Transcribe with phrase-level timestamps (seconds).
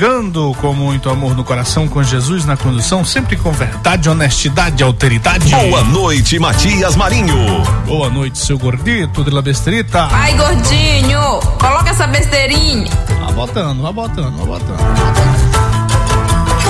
[0.00, 4.86] Chegando com muito amor no coração, com Jesus na condução, sempre com verdade, honestidade e
[4.86, 5.50] alteridade.
[5.50, 7.36] Boa noite, Matias Marinho.
[7.84, 10.08] Boa noite, seu gordito de la bestrita.
[10.10, 11.20] Ai, gordinho,
[11.58, 12.90] coloca essa besteirinha.
[13.20, 14.80] Vai botando, vai botando, vai botando.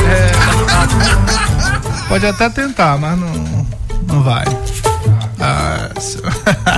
[0.09, 0.33] É,
[2.09, 3.67] pode até tentar, mas não,
[4.09, 4.45] não vai.
[5.39, 5.89] Ah,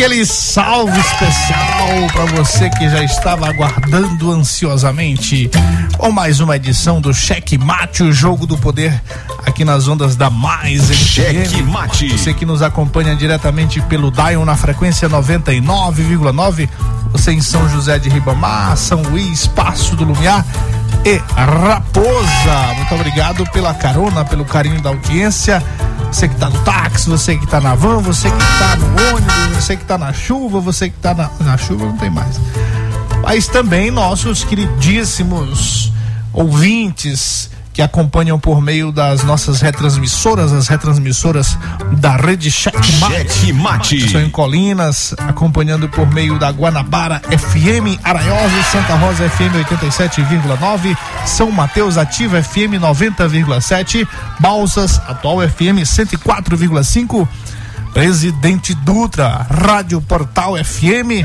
[0.00, 5.50] Aquele salve especial para você que já estava aguardando ansiosamente
[5.98, 8.98] com mais uma edição do Cheque Mate, o jogo do poder
[9.44, 10.90] aqui nas ondas da Mais.
[10.90, 12.16] Cheque Mate.
[12.16, 16.66] Você que nos acompanha diretamente pelo Dion na frequência 99,9,
[17.12, 20.46] você em São José de Ribamar, São Luís, Passo do Lumiar
[21.04, 22.74] e Raposa.
[22.74, 25.62] Muito obrigado pela carona, pelo carinho da audiência.
[26.12, 29.64] Você que tá no táxi, você que tá na van, você que tá no ônibus,
[29.64, 32.40] você que tá na chuva, você que tá na, na chuva, não tem mais.
[33.22, 35.92] Mas também nossos queridíssimos
[36.32, 37.50] ouvintes
[37.80, 41.56] que acompanham por meio das nossas retransmissoras, as retransmissoras
[41.92, 44.10] da rede Checkmate.
[44.10, 51.50] São em Colinas, acompanhando por meio da Guanabara FM, Aranhosa Santa Rosa FM 87,9, São
[51.50, 54.06] Mateus Ativa FM 90,7,
[54.38, 57.26] Balsas Atual FM 104,5,
[57.94, 61.24] Presidente Dutra, Rádio Portal FM,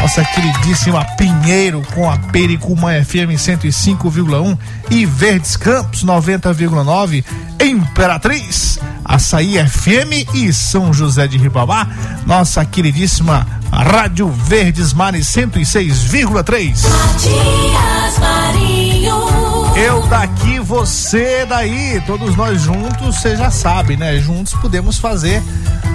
[0.00, 4.58] nossa queridíssima Pinheiro com a Pericumã FM 105,1
[4.90, 7.22] e Verdes Campos 90,9,
[7.62, 11.86] Imperatriz, Açaí FM e São José de Ribamar,
[12.26, 16.82] nossa queridíssima Rádio Verdes Mares 106,3.
[16.88, 19.50] Matias Marinho.
[19.76, 24.18] Eu daqui, você daí, todos nós juntos, você já sabe, né?
[24.18, 25.42] Juntos podemos fazer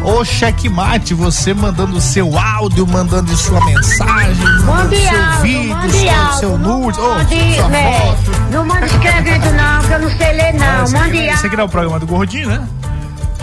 [0.06, 5.98] o checkmate, você mandando seu áudio, mandando sua mensagem, mandando Mande seu áudio, vídeo, mande
[5.98, 6.40] seu, áudio.
[6.40, 8.32] seu não nude, oh, mande, sua né, foto.
[8.52, 10.84] Não manda escrevendo não, que eu não sei ler não.
[10.84, 11.46] Esse Mande aqui, esse áudio.
[11.48, 12.68] aqui não é o programa do Gordinho, né?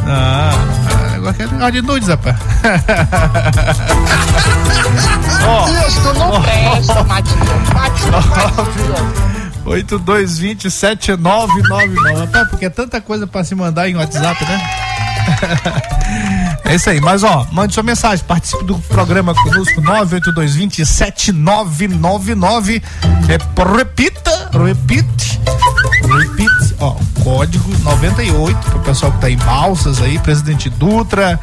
[0.07, 0.53] Ah,
[1.15, 2.37] agora quer negócio de nudes, rapaz.
[5.47, 7.45] Ó, Isso não presta, Matinho.
[7.75, 8.13] Matinho,
[9.65, 12.19] 82207999.
[12.19, 14.61] Rapaz, porque é tanta coisa pra se mandar em WhatsApp, né?
[16.73, 22.83] É isso aí, mas ó, mande sua mensagem, participe do programa conosco, 982207999.
[23.29, 23.37] É,
[23.77, 25.39] repita, repite,
[26.01, 31.39] repite, ó, código 98, pro pessoal que tá em Balsas aí, Presidente Dutra,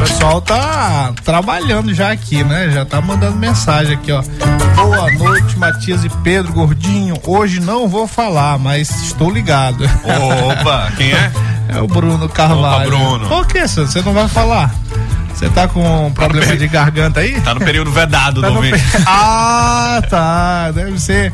[0.00, 2.70] O pessoal tá trabalhando já aqui, né?
[2.70, 4.22] Já tá mandando mensagem aqui, ó.
[4.74, 7.16] Boa noite, Matias e Pedro Gordinho.
[7.26, 9.84] Hoje não vou falar, mas estou ligado.
[9.84, 11.30] Opa, quem é?
[11.68, 12.88] É o Bruno Carvalho.
[12.96, 13.28] Opa, Bruno.
[13.28, 13.86] Por que, senhor?
[13.88, 14.74] Você não vai falar?
[15.34, 17.40] Você tá com problema de garganta aí?
[17.40, 18.72] Tá no período vedado Tá do no pe-
[19.06, 20.70] Ah, tá.
[20.72, 21.32] Deve ser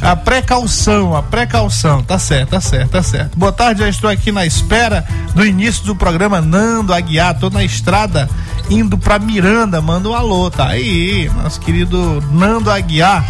[0.00, 2.02] a precaução, a precaução.
[2.02, 3.38] Tá certo, tá certo, tá certo.
[3.38, 5.04] Boa tarde, já estou aqui na espera
[5.34, 7.38] do início do programa Nando Aguiar.
[7.38, 8.28] Tô na estrada
[8.70, 9.80] indo pra Miranda.
[9.80, 11.30] Manda um alô, tá aí.
[11.42, 13.24] Nosso querido Nando Aguiar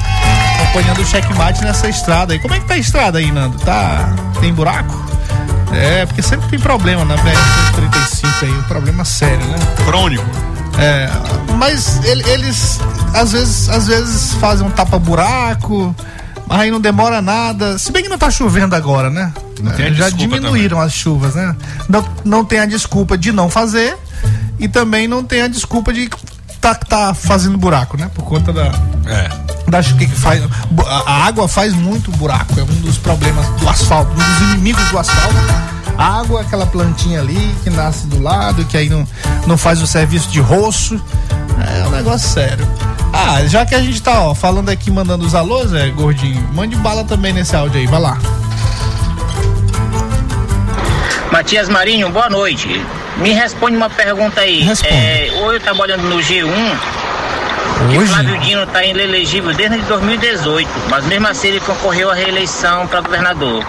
[0.60, 2.38] acompanhando o checkmate nessa estrada aí.
[2.38, 3.58] Como é que tá a estrada aí, Nando?
[3.58, 4.14] Tá.
[4.40, 5.06] Tem buraco?
[5.72, 9.58] É, porque sempre tem problema na BR-135 aí, um problema sério, né?
[9.84, 10.24] Crônico.
[10.78, 11.10] É,
[11.56, 12.80] mas ele- eles
[13.14, 15.94] às vezes, às vezes fazem um tapa-buraco,
[16.48, 17.78] aí não demora nada.
[17.78, 19.32] Se bem que não tá chovendo agora, né?
[19.78, 21.54] É, Já diminuíram as chuvas, né?
[21.88, 23.96] Não, não tem a desculpa de não fazer
[24.58, 26.08] e também não tem a desculpa de
[26.60, 28.10] tá, tá fazendo buraco, né?
[28.14, 28.72] Por conta da,
[29.06, 29.28] É.
[29.68, 30.42] das que que faz
[31.06, 34.98] a água faz muito buraco é um dos problemas do asfalto um dos inimigos do
[34.98, 35.36] asfalto
[35.96, 39.06] a água é aquela plantinha ali que nasce do lado que aí não,
[39.46, 41.00] não faz o serviço de roço
[41.82, 42.66] é um negócio sério
[43.12, 46.76] ah já que a gente tá ó, falando aqui mandando os alôs é gordinho mande
[46.76, 48.18] bala também nesse áudio aí vai lá
[51.30, 52.84] Matias Marinho, boa noite.
[53.18, 54.62] Me responde uma pergunta aí.
[54.62, 54.94] Responda.
[54.94, 56.48] É, hoje trabalhando no G1,
[57.90, 62.86] que hoje Flávio Dino está inelegível desde 2018, mas mesmo assim ele concorreu à reeleição
[62.86, 63.62] para governador.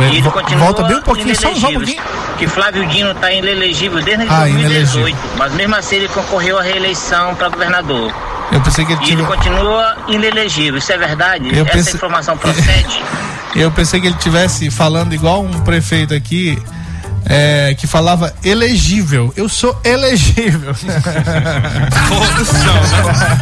[0.00, 2.02] E ele continua volta bem um pouquinho só, só um pouquinho
[2.36, 4.66] Que Flávio Dino está inelegível desde Ah, 2018,
[4.98, 5.16] inelegível.
[5.36, 8.12] mas mesmo assim ele concorreu à reeleição para governador.
[8.52, 10.78] Eu pensei que ele E ele continua inelegível.
[10.78, 11.48] Isso é verdade?
[11.56, 13.00] Eu Essa pensei- informação procede?
[13.54, 16.58] Eu pensei que ele tivesse falando igual um prefeito aqui
[17.26, 19.30] é, que falava elegível.
[19.36, 20.74] Eu sou elegível.
[20.74, 20.98] São, né?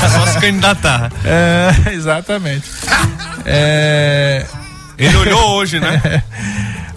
[0.03, 1.13] É só se candidatar.
[1.25, 2.65] é, exatamente.
[3.47, 4.45] É,
[4.99, 6.23] Ele olhou hoje, né?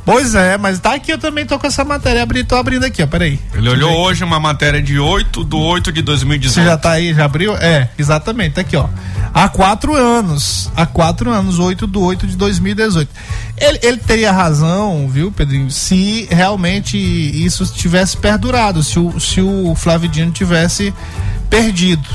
[0.05, 2.23] Pois é, mas tá aqui, eu também tô com essa matéria.
[2.23, 3.07] Abri, tô abrindo aqui, ó.
[3.07, 3.39] Peraí.
[3.53, 6.65] Ele olhou hoje uma matéria de 8 do 8 de Você 2018.
[6.65, 7.55] já tá aí, já abriu?
[7.55, 8.88] É, exatamente, tá aqui, ó.
[9.33, 10.69] Há quatro anos.
[10.75, 13.09] Há quatro anos, 8 do 8 de 2018.
[13.57, 19.73] Ele, ele teria razão, viu, Pedrinho, se realmente isso tivesse perdurado, se o, se o
[19.75, 20.94] Flávio Dino tivesse
[21.50, 22.07] perdido.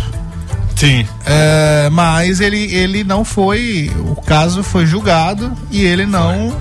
[0.77, 1.05] Sim.
[1.27, 3.91] É, mas ele, ele não foi.
[4.07, 6.57] O caso foi julgado e ele não.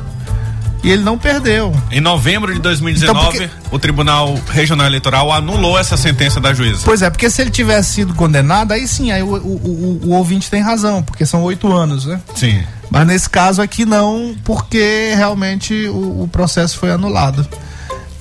[0.84, 1.76] E ele não perdeu.
[1.92, 6.82] Em novembro de 2019, Então, o Tribunal Regional Eleitoral anulou essa sentença da juíza.
[6.86, 10.10] Pois é, porque se ele tivesse sido condenado, aí sim, aí o, o, o, o
[10.12, 12.22] ouvinte tem razão, porque são oito anos, né?
[12.36, 12.64] Sim.
[12.90, 17.46] Mas nesse caso aqui não, porque realmente o, o processo foi anulado.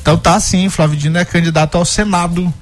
[0.00, 2.52] Então tá sim, Flávio Dino é candidato ao Senado,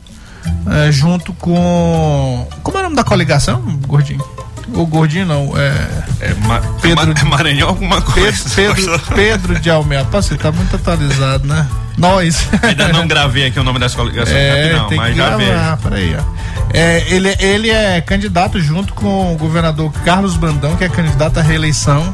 [0.67, 2.47] é, junto com.
[2.63, 4.25] Como é o nome da coligação, Gordinho?
[4.73, 5.71] O Gordinho não, é.
[6.21, 8.49] É, Ma Pedro- Ma- é Maranhão alguma coisa.
[8.55, 10.05] Pedro, Pedro, Pedro de Almeida.
[10.07, 11.67] Pô, você tá muito atualizado, né?
[11.99, 12.49] Nós.
[12.63, 15.77] Ainda não gravei aqui o nome das coligações É, não, tem mas que já gravar,
[15.79, 16.23] peraí, ó.
[16.73, 21.43] É, ele, ele é candidato junto com o governador Carlos Brandão, que é candidato à
[21.43, 22.13] reeleição.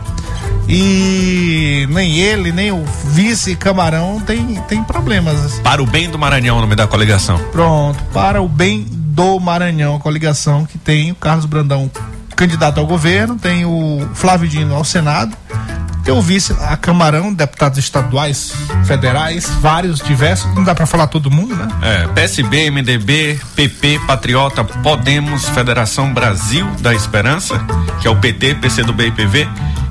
[0.68, 5.58] E nem ele, nem o vice Camarão tem, tem problemas.
[5.64, 7.38] Para o bem do Maranhão, o nome da coligação.
[7.50, 11.90] Pronto, para o bem do Maranhão, a coligação que tem o Carlos Brandão
[12.40, 15.36] candidato ao governo, tem o Flávio Dino ao Senado,
[16.02, 18.54] tem o vice a Camarão, deputados estaduais,
[18.86, 21.68] federais, vários, diversos, não dá pra falar todo mundo, né?
[21.82, 27.62] É, PSB, MDB, PP, Patriota, Podemos, Federação Brasil da Esperança,
[28.00, 29.48] que é o PT, PCdoB e PV,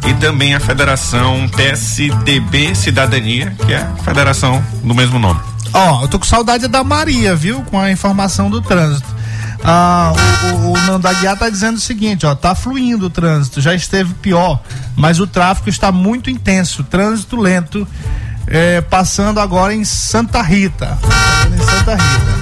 [0.07, 5.39] e também a Federação PSDB Cidadania, que é a federação do mesmo nome.
[5.71, 7.61] Ó, eu tô com saudade da Maria, viu?
[7.61, 9.18] Com a informação do trânsito.
[9.63, 10.13] Ah,
[10.63, 14.61] o, o, Aguiar tá dizendo o seguinte, ó, tá fluindo o trânsito, já esteve pior,
[14.95, 17.87] mas o tráfego está muito intenso, trânsito lento,
[18.47, 20.97] é, passando agora em Santa Rita.
[21.53, 22.39] Em Santa Rita.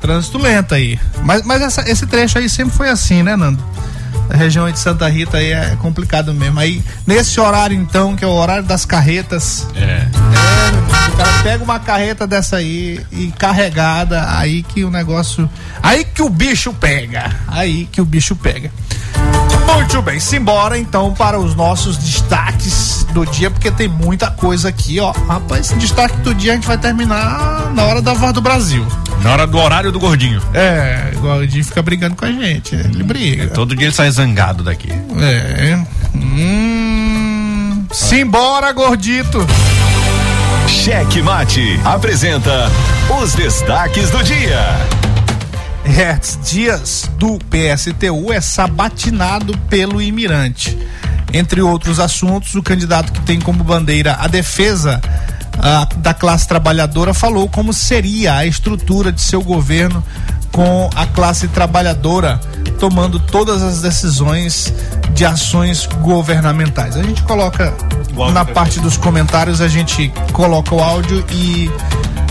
[0.00, 0.98] Trânsito lento aí.
[1.22, 3.62] Mas, mas essa- esse trecho aí sempre foi assim, né, Nando?
[4.32, 6.60] A região de Santa Rita aí é complicado mesmo.
[6.60, 9.80] Aí, nesse horário então, que é o horário das carretas, É.
[9.80, 10.08] é,
[11.12, 15.50] o cara pega uma carreta dessa aí e carregada, aí que o negócio.
[15.82, 17.30] Aí que o bicho pega.
[17.48, 18.70] Aí que o bicho pega.
[19.74, 25.00] Muito bem, simbora então para os nossos destaques do dia, porque tem muita coisa aqui,
[25.00, 25.10] ó.
[25.12, 28.86] Rapaz, esse destaque do dia a gente vai terminar na hora da voz do Brasil.
[29.22, 30.40] Na hora do horário do gordinho.
[30.54, 33.48] É, o Di fica brigando com a gente, ele briga.
[33.48, 34.90] Todo dia ele sai zangado daqui.
[35.20, 35.78] É.
[36.14, 39.46] Hum, simbora, gordito.
[40.66, 42.70] Cheque Mate apresenta
[43.20, 44.78] os destaques do dia.
[45.84, 50.78] Hertz Dias, do PSTU, é sabatinado pelo Imirante.
[51.32, 55.00] Entre outros assuntos, o candidato que tem como bandeira a defesa
[55.58, 60.02] ah, da classe trabalhadora falou como seria a estrutura de seu governo
[60.50, 62.40] com a classe trabalhadora
[62.78, 64.72] tomando todas as decisões
[65.12, 66.96] de ações governamentais.
[66.96, 67.74] A gente coloca
[68.32, 71.70] na parte dos comentários, a gente coloca o áudio e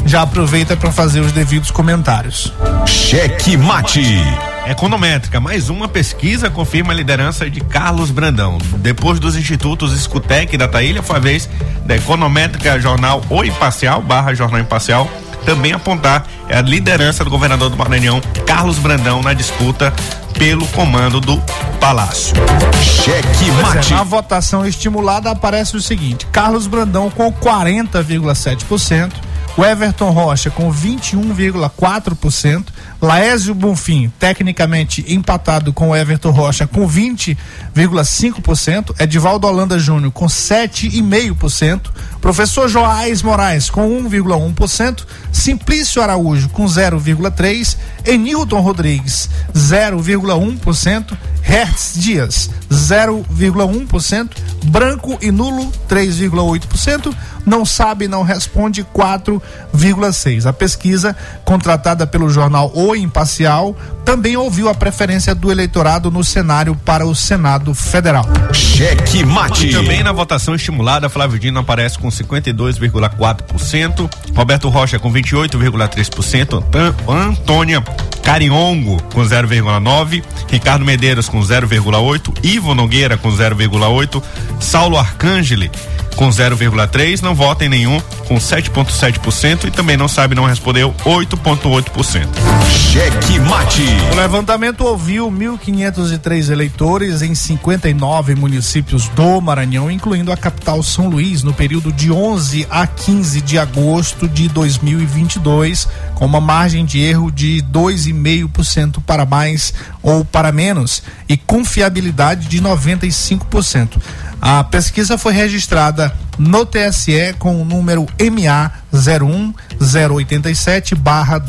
[0.05, 2.51] já aproveita para fazer os devidos comentários.
[2.85, 4.48] Cheque Mate.
[4.69, 8.59] Econométrica, mais uma pesquisa confirma a liderança de Carlos Brandão.
[8.77, 11.49] Depois dos institutos Escutec e Dataília, foi a vez
[11.88, 15.09] da Econométrica Jornal O Imparcial, barra Jornal Imparcial,
[15.43, 19.91] também apontar a liderança do governador do Maranhão, Carlos Brandão, na disputa
[20.38, 21.41] pelo comando do
[21.79, 22.35] Palácio.
[22.83, 23.91] Cheque é, Mate.
[23.91, 29.13] na votação estimulada aparece o seguinte: Carlos Brandão com 40,7%,
[29.57, 32.65] o Everton Rocha com 21,4%,
[33.01, 41.89] Laésio Bonfim, tecnicamente empatado com Everton Rocha com 20,5%, Edivaldo Holanda Júnior com 7,5%,
[42.19, 51.17] professor Joás Moraes com 1,1%, Simplício Araújo com 0,3%, Enilton Rodrigues 0,1%,
[51.49, 54.29] Hertz Dias 0,1%,
[54.65, 57.11] branco e nulo 3,8%,
[57.43, 60.45] não sabe, não responde 4,6%.
[60.45, 63.75] A pesquisa, contratada pelo jornal O Imparcial,
[64.05, 68.25] também ouviu a preferência do eleitorado no cenário para o Senado Federal.
[68.53, 69.67] Cheque Mate.
[69.67, 76.93] E também na votação estimulada, Flávio Dino aparece com 52,4%, Roberto Rocha com 28,3%, An-
[77.29, 77.83] Antônia
[78.21, 84.22] Cariongo com 0,9%, Ricardo Medeiros com 0,8%, Ivo Nogueira com 0,8%,
[84.60, 85.72] Saulo Arcangeli
[86.19, 87.97] com 0,3%, não vota em nenhum
[88.27, 92.27] com 7,7% e também não sabe, não respondeu 8,8%.
[92.69, 93.81] Cheque Mate.
[94.11, 101.41] O levantamento ouviu 1.503 eleitores em 59 municípios do Maranhão, incluindo a capital São Luís,
[101.41, 107.31] no período de 11 a 15 de agosto de 2022, com uma margem de erro
[107.31, 109.73] de 2,5% para mais
[110.03, 114.01] ou para menos e confiabilidade de 95%.
[114.41, 120.96] A pesquisa foi registrada no TSE com o número MA 01087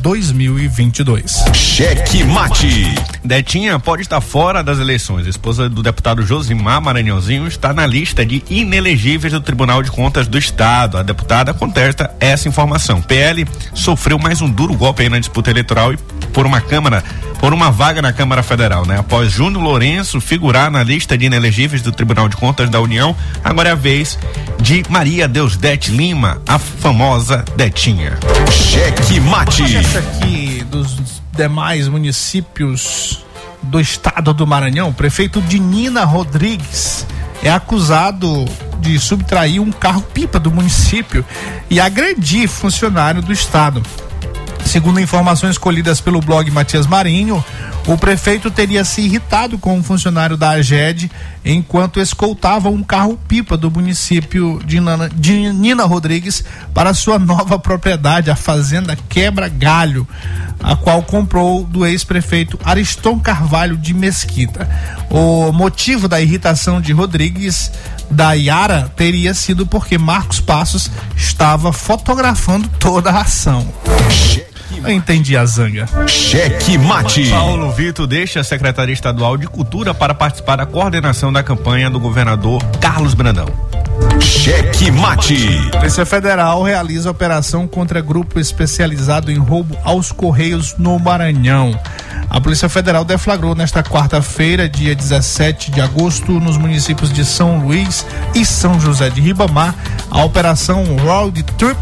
[0.02, 1.44] 2022.
[1.54, 2.94] Cheque Mate.
[3.24, 5.26] Detinha pode estar fora das eleições.
[5.26, 10.26] A esposa do deputado Josimar Maranhãozinho está na lista de inelegíveis do Tribunal de Contas
[10.26, 10.98] do Estado.
[10.98, 13.00] A deputada contesta essa informação.
[13.00, 15.98] PL sofreu mais um duro golpe aí na disputa eleitoral e
[16.32, 17.02] por uma Câmara,
[17.38, 18.98] por uma vaga na Câmara Federal, né?
[18.98, 23.70] Após Júnior Lourenço figurar na lista de inelegíveis do Tribunal de Contas da União, agora
[23.70, 24.18] é a vez
[24.60, 28.18] de Maria Deusdete Lima, a famosa Detinha.
[28.50, 29.62] Cheque Mate.
[29.96, 33.24] Aqui dos demais municípios
[33.62, 37.06] do estado do Maranhão, o prefeito de Nina Rodrigues
[37.42, 38.44] é acusado
[38.80, 41.24] de subtrair um carro-pipa do município
[41.68, 43.82] e agredir funcionário do estado.
[44.64, 47.44] Segundo informações colhidas pelo blog Matias Marinho,
[47.92, 51.10] o prefeito teria se irritado com um funcionário da AGED
[51.44, 58.30] enquanto escoltava um carro-pipa do município de, Nana- de Nina Rodrigues para sua nova propriedade,
[58.30, 60.06] a Fazenda Quebra Galho,
[60.62, 64.68] a qual comprou do ex-prefeito Ariston Carvalho de Mesquita.
[65.10, 67.72] O motivo da irritação de Rodrigues
[68.08, 73.66] da Yara teria sido porque Marcos Passos estava fotografando toda a ação.
[74.78, 75.86] Eu entendi a zanga.
[76.06, 77.28] Cheque Mate.
[77.30, 81.98] Paulo Vitor deixa a Secretaria Estadual de Cultura para participar da coordenação da campanha do
[81.98, 83.46] governador Carlos Brandão.
[84.20, 85.70] Cheque Mate.
[85.70, 91.78] Polícia Federal realiza operação contra grupo especializado em roubo aos Correios no Maranhão.
[92.28, 98.06] A Polícia Federal deflagrou nesta quarta-feira, dia 17 de agosto, nos municípios de São Luís
[98.34, 99.74] e São José de Ribamar,
[100.10, 101.78] a Operação Road Trip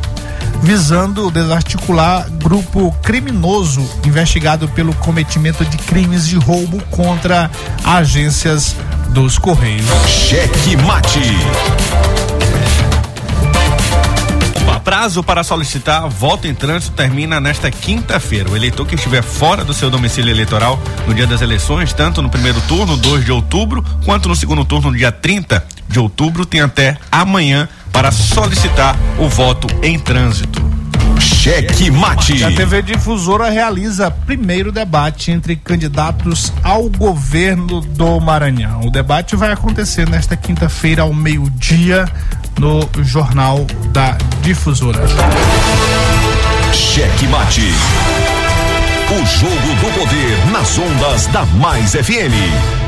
[0.62, 7.50] visando desarticular grupo criminoso investigado pelo cometimento de crimes de roubo contra
[7.84, 8.74] agências
[9.10, 9.86] dos Correios.
[10.06, 12.27] Cheque Mate.
[14.88, 18.48] O prazo para solicitar voto em trânsito termina nesta quinta-feira.
[18.48, 22.30] O eleitor que estiver fora do seu domicílio eleitoral no dia das eleições, tanto no
[22.30, 26.62] primeiro turno, 2 de outubro, quanto no segundo turno, no dia 30 de outubro, tem
[26.62, 30.66] até amanhã para solicitar o voto em trânsito.
[31.20, 32.42] Cheque Mate.
[32.44, 38.80] A TV Difusora realiza primeiro debate entre candidatos ao governo do Maranhão.
[38.86, 42.06] O debate vai acontecer nesta quinta-feira ao meio-dia
[42.58, 45.06] no Jornal da Difusora.
[46.72, 47.72] Cheque Mate.
[49.10, 52.87] O jogo do poder nas ondas da Mais FM.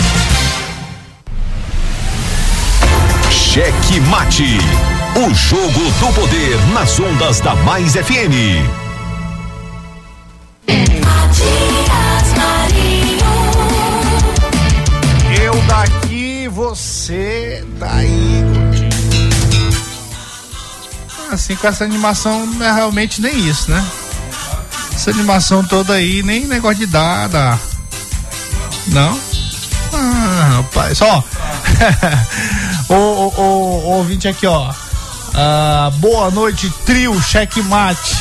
[3.53, 4.57] Cheque Mate.
[5.13, 8.63] O jogo do poder nas ondas da Mais FM.
[11.03, 13.19] Matias Marinho.
[15.43, 18.45] Eu daqui, você daí.
[21.29, 23.85] Assim, com essa animação não é realmente nem isso, né?
[24.95, 27.59] Essa animação toda aí, nem negócio de dar, dá.
[28.87, 29.19] Não?
[29.91, 31.21] Ah, rapaz, ó.
[32.91, 34.71] ô, ô, ô, ô, ouvinte aqui, ó.
[35.33, 38.15] Ah, boa noite, trio checkmate.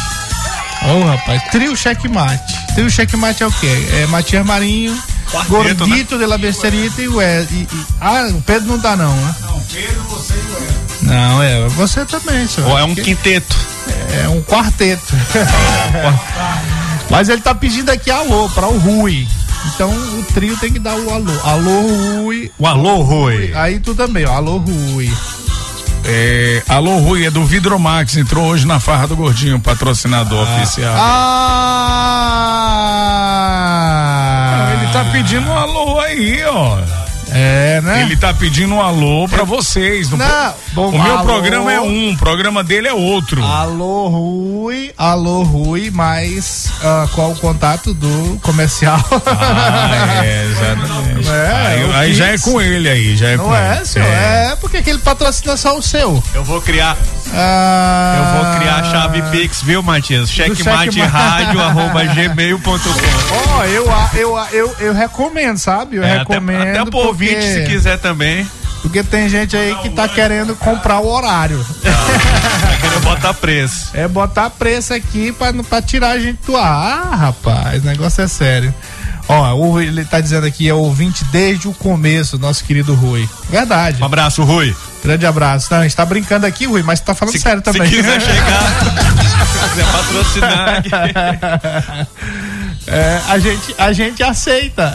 [0.82, 2.54] Ô, rapaz, trio checkmate.
[2.74, 3.88] Trio checkmate é o quê?
[3.94, 4.96] É Matias Marinho,
[5.30, 7.68] Quarteto, Gordito de la Besterita e o e- e-
[8.00, 9.34] Ah, o Pedro não tá não, né?
[9.42, 12.70] Não, Pedro, você e o Não, é, você também, senhor.
[12.70, 13.56] Ou é um Porque- quinteto.
[14.24, 15.02] é um quarteto.
[17.10, 19.26] Mas ele tá pedindo aqui alô para o Rui.
[19.66, 21.32] Então o trio tem que dar o alô.
[21.44, 22.50] Alô, Rui.
[22.58, 23.52] O alô, Rui.
[23.54, 24.32] Aí tu também, ó.
[24.32, 25.10] Alô, Rui.
[26.04, 28.16] É, alô, Rui, é do Vidromax.
[28.16, 30.94] Entrou hoje na Farra do Gordinho, patrocinador oficial.
[30.96, 32.00] Ah!
[34.74, 36.78] Ele tá pedindo um alô aí, ó.
[37.32, 38.02] É, né?
[38.02, 40.10] Ele tá pedindo um alô pra vocês.
[40.10, 41.24] Não, pro- bom, o meu alô.
[41.24, 43.42] programa é um, o programa dele é outro.
[43.44, 44.92] Alô, Rui.
[44.96, 45.90] Alô, Rui.
[45.92, 48.98] Mas ah, qual o contato do comercial?
[49.26, 51.28] Ah, é, exatamente.
[51.28, 53.86] É, aí o aí já é com ele aí, já é Não com é, ele.
[53.86, 54.08] senhor?
[54.08, 56.22] É, porque aquele patrocina só o seu.
[56.34, 56.96] Eu vou criar,
[57.32, 60.30] Ah, eu vou criar a chave Pix, viu, Matias?
[60.30, 62.70] Checkmate rádio arroba gmail.com.
[63.58, 65.96] Ó, eu, eu, eu, eu recomendo, sabe?
[65.96, 66.60] Eu É, até, recomendo.
[66.80, 68.48] até pro ouvinte, porque- se quiser também,
[68.82, 71.62] Porque tem gente aí que tá querendo comprar o horário.
[71.82, 73.90] tá querendo botar preço.
[73.92, 77.08] É botar preço aqui pra, pra tirar a gente do ar.
[77.12, 78.74] Ah, rapaz, o negócio é sério.
[79.28, 83.28] Ó, ele tá dizendo aqui, é ouvinte desde o começo, nosso querido Rui.
[83.50, 84.02] Verdade.
[84.02, 84.74] Um abraço, Rui.
[85.04, 85.68] Grande abraço.
[85.70, 87.88] Não, a gente tá brincando aqui, Rui, mas tá falando sério também.
[87.88, 88.62] Se quiser chegar,
[89.44, 90.90] se quiser patrocinar aqui.
[92.88, 94.90] É, a gente, a gente aceita.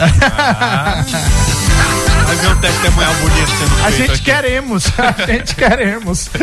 [2.26, 4.20] Vai ver um testemunhal bonito sendo A gente aqui.
[4.22, 6.28] queremos, a gente queremos.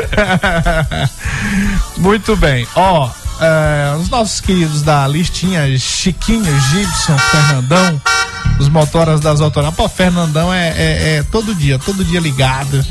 [1.98, 8.02] Muito bem, ó, é, os nossos queridos da listinha, Chiquinho, Gibson, Fernandão,
[8.60, 9.74] os motoras das autoras.
[9.74, 12.84] Pô, Fernandão é, é- é todo dia, todo dia ligado.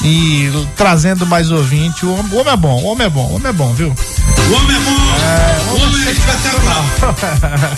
[0.00, 2.06] e trazendo mais ouvinte.
[2.06, 3.88] O homem, é bom, o homem é bom, o homem é bom, viu?
[3.88, 4.92] O homem é bom,
[5.72, 6.84] o homem é espetacular.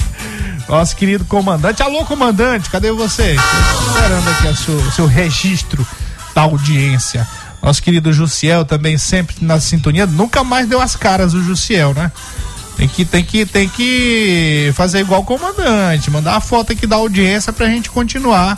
[0.70, 1.82] Nosso querido comandante.
[1.82, 3.34] Alô, comandante, cadê você?
[3.34, 5.84] Esperando aqui o seu, registro
[6.34, 7.26] da audiência.
[7.60, 10.06] Nosso querido Jussiel também sempre na sintonia.
[10.06, 12.10] Nunca mais deu as caras o Jussiel, né?
[12.76, 16.96] Tem que, tem que, tem que fazer igual o comandante, mandar a foto aqui da
[16.96, 18.56] audiência pra gente continuar.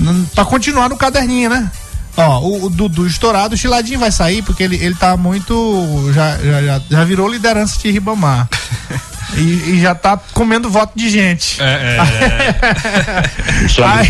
[0.00, 1.70] N- Pra continuar no caderninho, né?
[2.16, 6.10] Ó, o, o Dudu estourado, o Chiladinho vai sair porque ele, ele tá muito.
[6.12, 8.48] Já, já, já virou liderança de Ribamar.
[9.34, 9.40] e,
[9.74, 11.60] e já tá comendo voto de gente.
[11.62, 11.96] É,
[13.84, 14.08] Ai.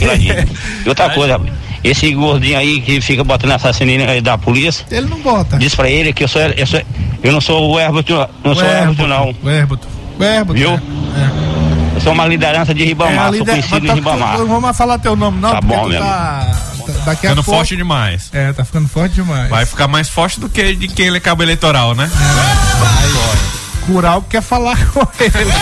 [0.85, 1.40] E outra coisa,
[1.83, 5.57] esse gordinho aí que fica botando assassinato aí da polícia, Ele não bota.
[5.59, 6.81] diz pra ele que eu sou, eu sou,
[7.22, 9.35] eu não sou o Herbuto, não sou o Herbuto não.
[9.42, 9.88] O Herbuto.
[10.18, 10.59] O Herbuto.
[10.59, 10.70] Viu?
[10.72, 11.46] é.
[11.96, 14.38] Eu sou uma liderança de É, Ribamar, a sou lider- conhecido mas em Ribamar.
[14.38, 17.26] Não vou mais falar teu nome, não, Tá porque bom, tu meu tá, tá- Daqui
[17.26, 17.59] a Ficando pouco.
[17.59, 18.31] forte demais.
[18.33, 19.48] É, tá ficando forte demais.
[19.48, 22.09] Vai ficar mais forte do que de quem ele acaba eleitoral, né?
[23.87, 25.53] Cural quer falar com ele.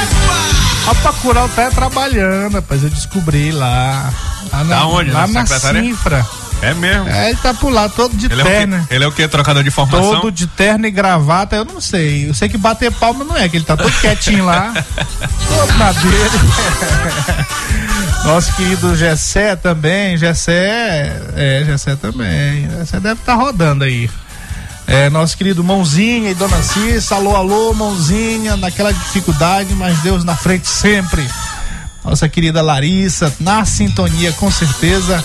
[0.86, 2.82] Rapaz, Cural tá trabalhando, rapaz.
[2.82, 4.10] Eu descobri lá.
[4.52, 5.10] Lá na, Tá onde?
[5.10, 5.46] Lá Na?
[5.46, 6.26] Cifra.
[6.62, 7.06] É mesmo.
[7.08, 8.86] É, ele tá por lá, todo de Ele é, terno.
[8.88, 8.94] quê?
[8.94, 9.26] ele é o que?
[9.28, 10.14] Trocador de formação?
[10.20, 12.28] Todo de terno e gravata, eu não sei.
[12.28, 14.72] Eu sei que bater palma não é, que ele tá todo quietinho lá.
[15.48, 16.40] todo na dele.
[18.24, 20.16] Nosso querido Gessé também.
[20.16, 21.14] Gessé.
[21.36, 22.70] É, Gessé também.
[22.70, 24.08] Gessé deve estar rodando aí.
[24.86, 27.14] É, nosso querido Mãozinha e Dona Cissa.
[27.14, 28.56] Alô, alô, Mãozinha.
[28.56, 31.26] Naquela dificuldade, mas Deus na frente sempre.
[32.04, 35.24] Nossa querida Larissa, na sintonia com certeza.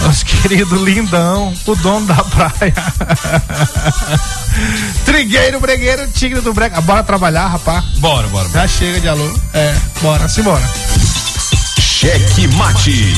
[0.00, 2.74] Nosso querido Lindão, o dono da praia.
[5.06, 6.82] Trigueiro, bregueiro, tigre do brega.
[6.82, 7.82] Bora trabalhar, rapá.
[7.96, 8.48] Bora, bora.
[8.50, 9.40] Já chega de alô.
[9.54, 10.62] É, bora, simbora.
[11.80, 13.14] Cheque mate.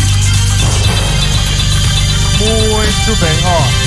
[2.39, 3.84] Muito bem, ó.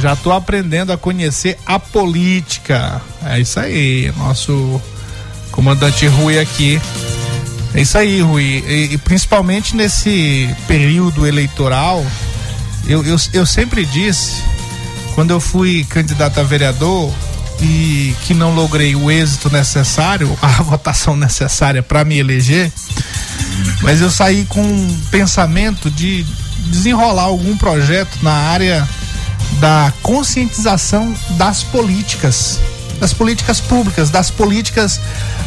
[0.00, 3.00] Já tô aprendendo a conhecer a política.
[3.24, 4.80] É isso aí, nosso
[5.50, 6.80] comandante Rui aqui.
[7.74, 8.64] É isso aí, Rui.
[8.66, 12.04] E, e principalmente nesse período eleitoral,
[12.86, 14.42] eu, eu, eu sempre disse,
[15.14, 17.12] quando eu fui candidato a vereador
[17.60, 22.72] e que não logrei o êxito necessário, a votação necessária para me eleger,
[23.82, 26.24] mas eu saí com um pensamento de
[26.66, 28.88] desenrolar algum projeto na área
[29.60, 32.60] da conscientização das políticas,
[33.00, 35.00] das políticas públicas, das políticas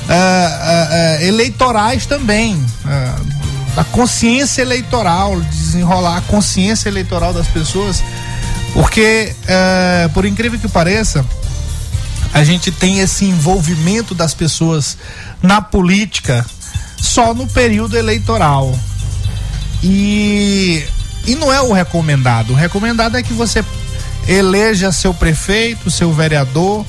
[0.10, 2.64] ah, ah, ah, eleitorais também,
[3.76, 8.04] da consciência eleitoral, desenrolar a consciência eleitoral das pessoas,
[8.74, 9.34] porque,
[10.14, 11.26] por incrível que pareça,
[12.34, 14.98] a gente tem esse envolvimento das pessoas
[15.42, 16.46] na política
[16.98, 18.78] só no período eleitoral.
[19.84, 20.84] E,
[21.26, 22.52] e não é o recomendado.
[22.52, 23.64] O recomendado é que você
[24.28, 26.86] eleja seu prefeito, seu vereador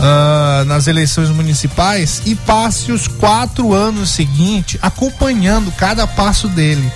[0.00, 6.90] ah, nas eleições municipais e passe os quatro anos seguintes acompanhando cada passo dele.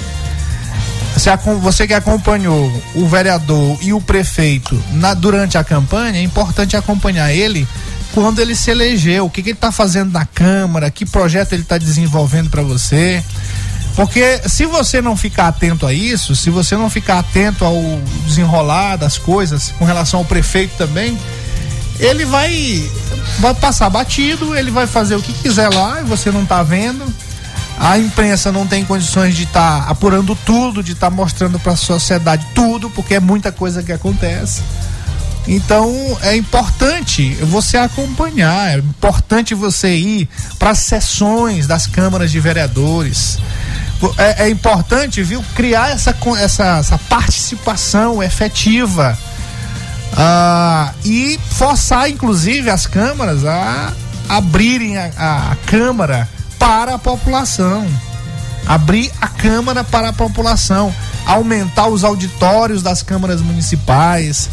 [1.60, 7.30] Você que acompanhou o vereador e o prefeito na- durante a campanha, é importante acompanhar
[7.32, 7.68] ele
[8.14, 11.62] quando ele se elegeu, o que, que ele está fazendo na Câmara, que projeto ele
[11.62, 13.22] está desenvolvendo para você.
[13.94, 17.76] Porque se você não ficar atento a isso, se você não ficar atento ao
[18.26, 21.18] desenrolar das coisas com relação ao prefeito também,
[21.98, 22.90] ele vai,
[23.38, 27.04] vai passar batido, ele vai fazer o que quiser lá e você não tá vendo.
[27.78, 32.46] A imprensa não tem condições de estar apurando tudo, de estar mostrando para a sociedade
[32.54, 34.62] tudo, porque é muita coisa que acontece.
[35.46, 35.90] Então
[36.22, 40.28] é importante você acompanhar, é importante você ir
[40.58, 43.38] para as sessões das câmaras de vereadores.
[44.18, 49.16] É, é importante, viu, criar essa, essa, essa participação efetiva
[50.16, 53.92] ah, e forçar, inclusive, as câmaras a
[54.28, 57.86] abrirem a, a Câmara para a população.
[58.66, 60.94] Abrir a Câmara para a população.
[61.24, 64.50] Aumentar os auditórios das câmaras municipais.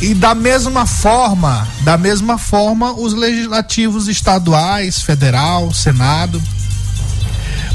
[0.00, 6.42] E da mesma forma, da mesma forma, os legislativos estaduais, federal, Senado.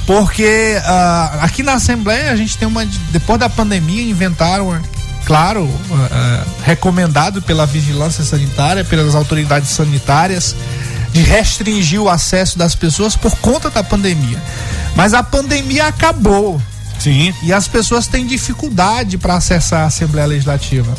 [0.09, 2.83] Porque ah, aqui na Assembleia a gente tem uma.
[3.11, 4.81] Depois da pandemia, inventaram, ah,
[5.23, 5.69] claro,
[6.11, 10.55] ah, recomendado pela vigilância sanitária, pelas autoridades sanitárias,
[11.13, 14.41] de restringir o acesso das pessoas por conta da pandemia.
[14.95, 16.59] Mas a pandemia acabou.
[16.97, 17.31] Sim.
[17.43, 20.91] E as pessoas têm dificuldade para acessar a Assembleia Legislativa.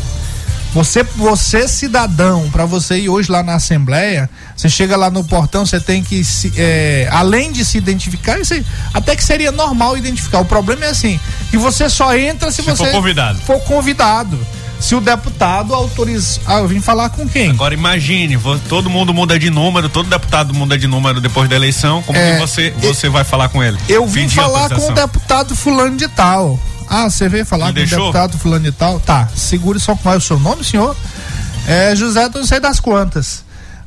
[0.72, 5.66] Você, você cidadão, para você ir hoje lá na Assembleia, você chega lá no portão,
[5.66, 10.38] você tem que, se, é, além de se identificar, aí, até que seria normal identificar.
[10.38, 11.18] O problema é assim,
[11.50, 13.38] que você só entra se, Se você for convidado.
[13.40, 14.38] for convidado.
[14.78, 16.40] se o deputado autoriza.
[16.46, 17.50] Ah, eu vim falar com quem?
[17.50, 22.00] Agora imagine, todo mundo muda de número, todo deputado muda de número depois da eleição.
[22.04, 23.76] Como É, que você, você vai falar com ele?
[23.88, 26.58] Eu vim Pedir falar com o deputado fulano de tal.
[26.90, 28.98] Ah, você veio falar Ele com o deputado fulano de tal?
[28.98, 30.96] Tá, segure só qual é o seu nome, senhor?
[31.68, 33.44] É José não sei das quantas.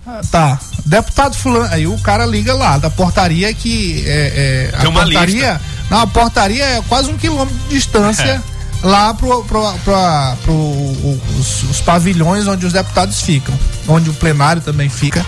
[0.07, 1.73] Ah, tá, deputado fulano.
[1.73, 5.61] Aí o cara liga lá da portaria que é, é, a portaria.
[5.89, 8.41] Não, a portaria é quase um quilômetro de distância
[8.83, 14.61] lá pro, pro, pro- o- os, os pavilhões onde os deputados ficam, onde o plenário
[14.61, 15.25] também fica.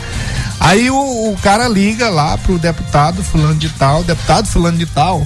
[0.60, 0.96] Aí o,
[1.32, 5.26] o cara liga lá pro deputado fulano de tal, deputado fulano de tal,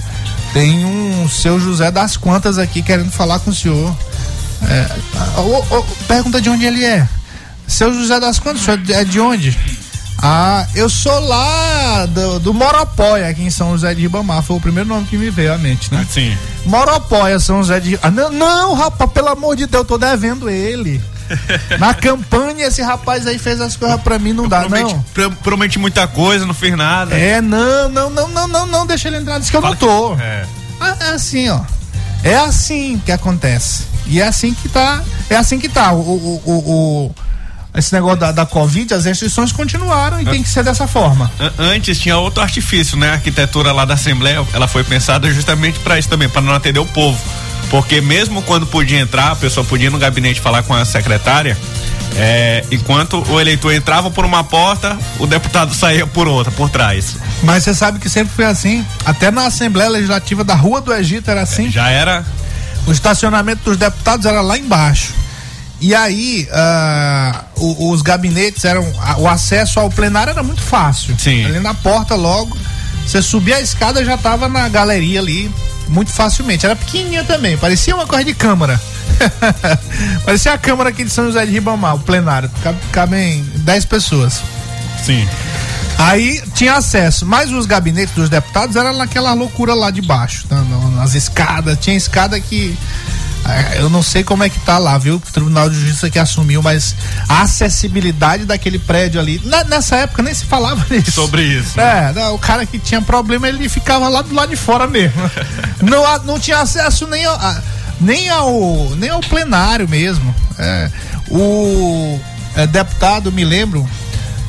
[0.52, 3.96] tem um seu José das Quantas aqui querendo falar com o senhor.
[4.68, 4.86] É,
[6.06, 7.08] pergunta de onde ele é.
[7.66, 9.56] Seu José das Quantas, é de onde?
[10.22, 14.42] Ah, eu sou lá do, do Moropóia, aqui em São José de Ribamar.
[14.42, 16.06] Foi o primeiro nome que me veio à mente, né?
[16.10, 16.36] Sim.
[16.66, 17.98] Moropóia, São José de.
[18.02, 21.00] Ah, não, não, rapaz, pelo amor de Deus, eu tô devendo ele.
[21.78, 25.02] Na campanha, esse rapaz aí fez as coisas pra mim, não dá, Prometi, não.
[25.14, 27.14] pro- prometi muita coisa, não fiz nada.
[27.16, 30.14] É, não, não, não, não, não, não, deixa ele entrar, diz que eu não tô.
[30.16, 30.44] É.
[30.80, 31.60] Ah, É assim, ó.
[32.22, 33.84] É assim que acontece.
[34.06, 35.02] E é assim que tá.
[35.30, 35.92] É assim que tá.
[35.92, 36.52] O, o, o,
[37.06, 37.14] o-
[37.74, 41.30] esse negócio da, da Covid, as restrições continuaram e tem que ser dessa forma.
[41.38, 43.10] An- Antes tinha outro artifício, né?
[43.10, 46.80] A arquitetura lá da Assembleia, ela foi pensada justamente para isso também, para não atender
[46.80, 47.18] o povo.
[47.70, 51.56] Porque mesmo quando podia entrar, a pessoa podia ir no gabinete falar com a secretária,
[52.16, 57.16] é, enquanto o eleitor entrava por uma porta, o deputado saía por outra, por trás.
[57.44, 58.84] Mas você sabe que sempre foi assim.
[59.04, 61.70] Até na Assembleia Legislativa da Rua do Egito era assim.
[61.70, 62.24] Já era.
[62.86, 65.14] O estacionamento dos deputados era lá embaixo.
[65.80, 66.46] E aí,
[67.56, 68.86] o- os gabinetes eram.
[69.18, 71.14] o acesso ao plenário era muito fácil.
[71.18, 71.44] Sim.
[71.46, 72.56] Ali na porta logo.
[73.06, 75.50] Você subia a escada já tava na galeria ali.
[75.88, 76.64] Muito facilmente.
[76.66, 77.56] Era pequenininha também.
[77.56, 78.80] Parecia uma coisa de câmara.
[80.24, 82.50] parecia a câmara aqui de São José de Ribamar, o plenário.
[82.62, 84.40] Cab- Cabem 10 pessoas.
[85.04, 85.26] Sim.
[85.98, 90.56] Aí tinha acesso, mas os gabinetes dos deputados eram naquela loucura lá de baixo, tá?
[90.96, 91.76] Nas escadas.
[91.80, 92.76] Tinha escada que.
[93.46, 95.16] Eh, Eu não sei como é que tá lá, viu?
[95.16, 96.94] O Tribunal de Justiça que assumiu, mas
[97.28, 99.40] a acessibilidade daquele prédio ali.
[99.44, 101.12] na- nessa época nem se falava nisso.
[101.12, 101.80] Sobre isso.
[101.80, 105.20] É, não, o cara que tinha problema, ele ficava lá do lado de fora mesmo.
[105.82, 107.62] não, não tinha acesso nem ao, a-
[108.00, 110.34] nem ao, nem ao plenário mesmo.
[110.58, 110.90] É,
[111.30, 112.18] o
[112.56, 113.88] é, deputado, me lembro,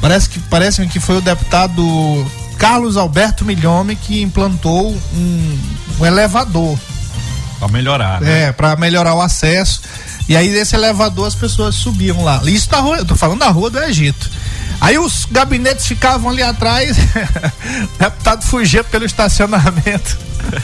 [0.02, 5.60] parece que parece que foi o deputado Carlos Alberto Milhome que implantou um,
[6.00, 6.78] um elevador.
[7.62, 8.46] Pra melhorar, né?
[8.46, 9.82] É, pra melhorar o acesso.
[10.28, 12.42] E aí desse elevador as pessoas subiam lá.
[12.46, 14.30] Isso na rua, eu tô falando da rua do Egito.
[14.80, 20.18] Aí os gabinetes ficavam ali atrás, o deputado fugia pelo estacionamento.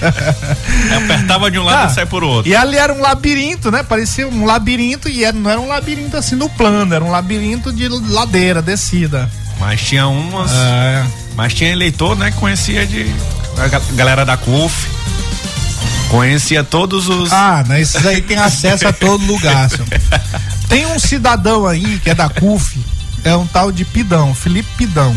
[0.96, 2.50] Apertava de um lado Ah, e sai por outro.
[2.52, 3.84] E ali era um labirinto, né?
[3.84, 7.72] Parecia um labirinto e era- não era um labirinto assim no plano, era um labirinto
[7.72, 9.30] de ladeira, descida.
[9.60, 10.52] Mas tinha umas.
[10.52, 11.06] É.
[11.36, 13.06] Mas tinha eleitor, né, que conhecia de.
[13.60, 14.88] A ga- galera da CUF.
[16.10, 17.32] Conhecia todos os.
[17.32, 17.82] Ah, né?
[17.82, 19.88] Esses aí tem acesso a todo lugar, senhor.
[20.70, 22.80] Tem um cidadão aí que é da CUF,
[23.24, 25.16] é um tal de Pidão, Felipe Pidão.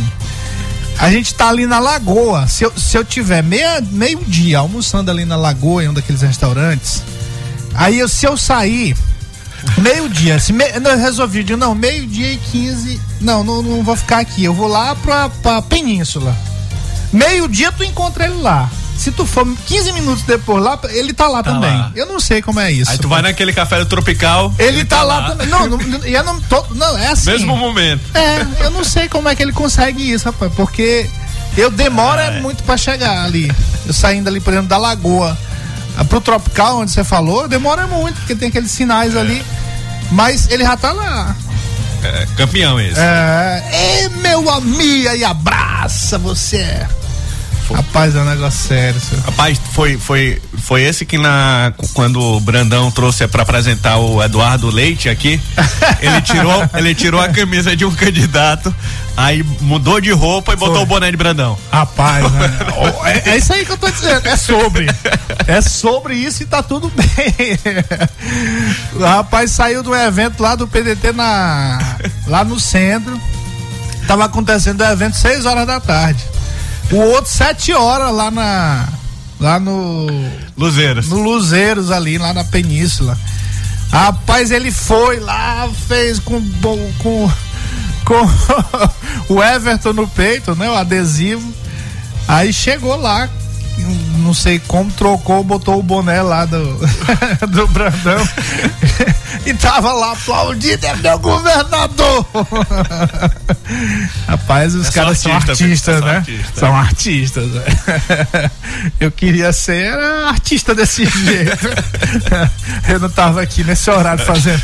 [0.98, 2.46] A gente tá ali na lagoa.
[2.46, 6.20] Se eu, se eu tiver meia, meio dia almoçando ali na lagoa, em um daqueles
[6.20, 7.02] restaurantes,
[7.74, 8.94] aí eu, se eu sair,
[9.78, 13.62] meio dia, se me, não, eu resolvi, digo, não, meio dia e 15, não, não,
[13.62, 16.36] não vou ficar aqui, eu vou lá pra, pra Península.
[17.12, 18.70] Meio dia tu encontra ele lá.
[19.00, 21.70] Se tu for 15 minutos depois lá, ele tá lá Tá também.
[21.70, 21.90] lá.
[21.96, 22.90] Eu não sei como é isso.
[22.90, 24.52] Aí tu vai naquele café do Tropical.
[24.58, 25.46] Ele, tá, lá, também.
[25.46, 27.30] Não, não, e eu não, tô, não, é assim.
[27.30, 28.02] Mesmo momento.
[28.12, 31.08] É, eu não sei como é que ele consegue isso, rapaz, porque
[31.56, 33.50] eu demoro é muito pra chegar ali.
[33.86, 35.36] Eu saindo ali, por exemplo, da lagoa
[35.96, 39.42] ah, pro Tropical, onde você falou, demora muito, porque tem aqueles sinais ali.
[40.12, 41.34] Mas ele já tá lá.
[42.02, 43.00] É, campeão esse.
[43.00, 46.86] É, é meu amigo, aí abraça você.
[47.74, 49.24] Rapaz, é um negócio sério, senhor.
[49.24, 54.68] Rapaz, foi, foi, foi esse que na quando o Brandão trouxe para apresentar o Eduardo
[54.70, 55.40] Leite aqui,
[56.00, 58.74] ele tirou, ele tirou a camisa de um candidato,
[59.16, 61.56] aí mudou de roupa e botou o boné de Brandão.
[61.70, 62.50] Rapaz, né?
[63.04, 64.86] É, é isso aí que eu tô dizendo, é sobre.
[65.46, 67.58] É sobre isso e tá tudo bem.
[68.94, 71.78] O rapaz saiu do evento lá do PDT na,
[72.26, 73.20] lá no centro.
[74.06, 76.29] Tava acontecendo o evento 6 horas da tarde.
[76.92, 78.88] O outro 7 horas lá na.
[79.38, 80.06] Lá no.
[80.56, 81.08] Luzeiros.
[81.08, 83.18] No Luzeiros ali, lá na Península.
[83.90, 86.40] Rapaz, ele foi lá, fez com.
[86.98, 87.30] com
[88.10, 88.26] com
[89.34, 90.68] o Everton no peito, né?
[90.68, 91.52] O adesivo.
[92.26, 93.28] Aí chegou lá,
[94.30, 96.78] não sei como trocou, botou o boné lá do,
[97.50, 98.28] do Brandão
[99.44, 102.24] e tava lá aplaudindo, é meu governador.
[104.28, 106.16] Rapaz, os É caras são artista, artistas, né?
[106.18, 106.60] artista.
[106.60, 107.46] São artistas.
[107.48, 108.50] né?
[109.00, 111.66] Eu queria ser artista desse jeito.
[112.88, 114.62] Eu não tava aqui nesse horário fazendo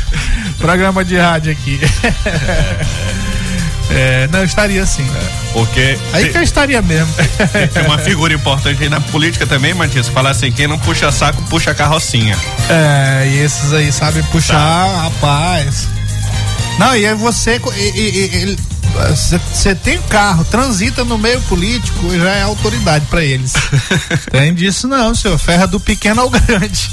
[0.59, 1.77] programa de rádio aqui.
[3.89, 5.07] É, não, eu estaria sim.
[5.53, 7.13] Porque Aí tem, que eu estaria mesmo.
[7.73, 11.41] tem uma figura importante aí na política também, Matias, falar assim, quem não puxa saco,
[11.43, 12.37] puxa carrocinha.
[12.69, 15.87] É, e esses aí sabem puxar, rapaz.
[16.77, 17.59] Não, e aí você.
[19.53, 23.53] Você tem carro, transita no meio político, já é autoridade pra eles.
[24.31, 25.37] tem disso não, senhor.
[25.37, 26.89] Ferra do pequeno ao grande.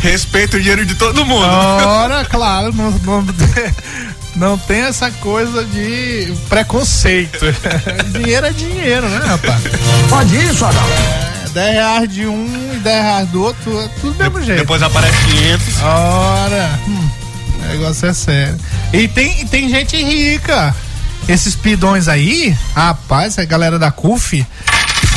[0.00, 1.46] Respeita o dinheiro de todo mundo.
[1.46, 3.26] Ora, claro, não, não,
[4.36, 7.44] não tem essa coisa de preconceito.
[8.12, 9.62] dinheiro é dinheiro, né, rapaz?
[10.08, 10.82] Pode isso, Adão.
[11.44, 14.60] É, 10 reais de um e 10 reais do outro, é tudo do mesmo jeito.
[14.60, 15.82] Depois aparece 500.
[15.82, 17.08] Ora, hum,
[17.58, 18.58] o negócio é sério.
[18.92, 20.74] E tem, e tem gente rica.
[21.26, 24.46] Esses pidões aí, rapaz, a galera da CUF.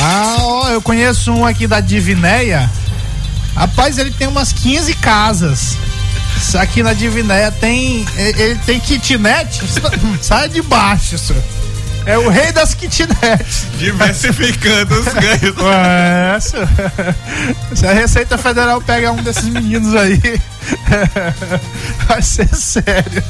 [0.00, 2.70] Ah, ó, eu conheço um aqui da Divinéia.
[3.54, 5.76] Rapaz, ele tem umas 15 casas.
[6.38, 8.06] Isso Aqui na Divinéia tem.
[8.16, 9.60] Ele tem kitnet.
[10.22, 11.42] Sai de baixo, senhor.
[12.06, 13.66] É o rei das kitnets.
[13.76, 15.56] Diversificando os ganhos.
[15.58, 16.68] Ué, senhor.
[17.74, 20.18] se a Receita Federal pega um desses meninos aí,
[22.08, 23.22] vai ser sério.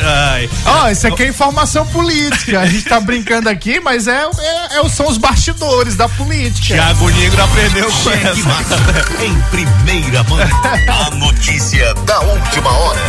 [0.00, 0.48] Ai.
[0.64, 2.60] Ó, isso aqui é informação política.
[2.60, 6.74] A gente tá brincando aqui, mas é, é- é- são os bastidores da política.
[6.74, 8.48] Thiago Negro aprendeu com Cheque essa.
[8.48, 10.38] Mate em primeira mão.
[11.06, 13.00] A notícia da última hora.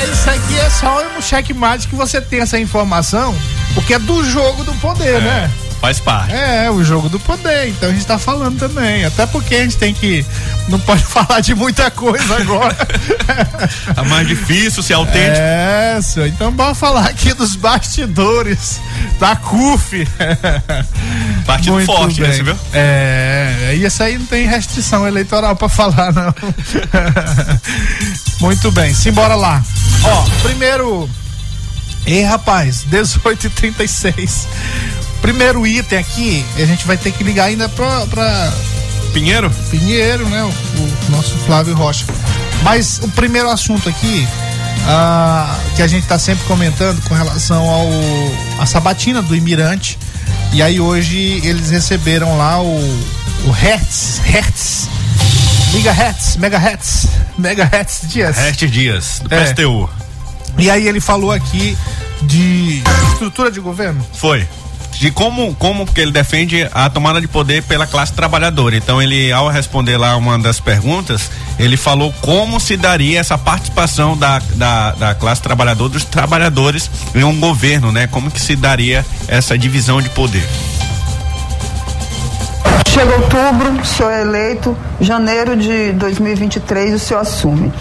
[0.00, 3.34] É, isso aqui é só um checkmate que você tem essa informação,
[3.74, 5.50] porque é do jogo do poder, né?
[5.80, 6.32] Faz parte.
[6.34, 7.68] É, o jogo do poder.
[7.68, 9.04] Então a gente tá falando também.
[9.04, 10.26] Até porque a gente tem que.
[10.68, 12.76] Não pode falar de muita coisa agora.
[13.94, 15.36] Tá mais difícil ser autêntico.
[15.36, 16.26] É, senhor.
[16.28, 18.80] Então bora falar aqui dos bastidores
[19.18, 20.06] da CUF.
[21.44, 22.30] Partido Muito forte bem.
[22.30, 22.56] esse, viu?
[22.72, 26.32] É, e isso aí não tem restrição eleitoral pra falar, não.
[28.40, 29.62] Muito bem, simbora lá.
[30.04, 31.10] Ó, primeiro.
[32.06, 34.46] Ei, rapaz, 18h36.
[35.20, 38.52] Primeiro item aqui, a gente vai ter que ligar ainda pra, pra
[39.12, 39.50] Pinheiro?
[39.70, 40.42] Pinheiro, né?
[40.42, 42.04] O, o nosso Flávio Rocha.
[42.62, 44.26] Mas o primeiro assunto aqui,
[44.86, 47.88] ah, que a gente está sempre comentando com relação ao
[48.60, 49.98] a sabatina do Imirante.
[50.52, 52.78] E aí hoje eles receberam lá o,
[53.46, 54.88] o Hertz, Hertz,
[55.74, 58.36] Megahertz, Megahertz, Megahertz Dias.
[58.36, 59.44] Restes Dias, do É.
[59.44, 59.88] PSTU.
[60.56, 61.76] E aí ele falou aqui
[62.22, 64.04] de estrutura de governo.
[64.14, 64.46] Foi.
[64.92, 68.76] De como, como porque ele defende a tomada de poder pela classe trabalhadora.
[68.76, 74.16] Então ele, ao responder lá uma das perguntas, ele falou como se daria essa participação
[74.16, 78.06] da, da, da classe trabalhadora, dos trabalhadores em um governo, né?
[78.06, 80.46] Como que se daria essa divisão de poder.
[82.88, 87.72] Chega outubro, o senhor é eleito, janeiro de 2023 o senhor assume.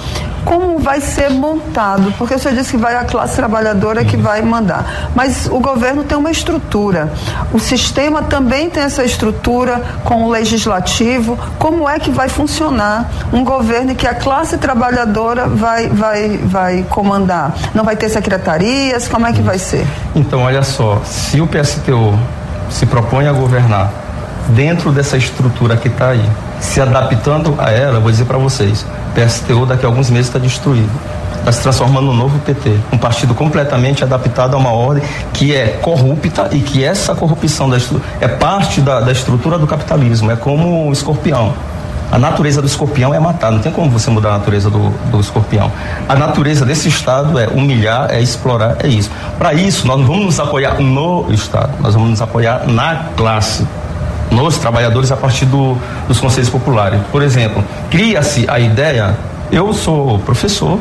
[0.48, 2.14] Como vai ser montado?
[2.18, 5.10] Porque o senhor disse que vai a classe trabalhadora que vai mandar.
[5.14, 7.12] Mas o governo tem uma estrutura.
[7.52, 11.38] O sistema também tem essa estrutura com o legislativo.
[11.60, 17.54] Como é que vai funcionar um governo que a classe trabalhadora vai, vai, vai comandar?
[17.74, 19.06] Não vai ter secretarias?
[19.06, 19.86] Como é que vai ser?
[20.16, 22.18] Então, olha só, se o PSTU
[22.70, 23.92] se propõe a governar
[24.50, 26.30] dentro dessa estrutura que está aí,
[26.62, 28.86] se adaptando a ela, vou dizer para vocês,
[29.18, 30.92] PSTU daqui a alguns meses está destruído.
[31.40, 35.02] Está se transformando no novo PT, um partido completamente adaptado a uma ordem
[35.34, 37.78] que é corrupta e que essa corrupção da
[38.20, 41.54] é parte da, da estrutura do capitalismo, é como o escorpião.
[42.12, 45.20] A natureza do escorpião é matar, não tem como você mudar a natureza do, do
[45.20, 45.72] escorpião.
[46.08, 49.10] A natureza desse Estado é humilhar, é explorar, é isso.
[49.38, 53.66] Para isso, nós não vamos nos apoiar no Estado, nós vamos nos apoiar na classe,
[54.32, 57.00] nos trabalhadores a partir do, dos conselhos populares.
[57.12, 59.16] Por exemplo, cria-se a ideia,
[59.52, 60.80] eu sou professor,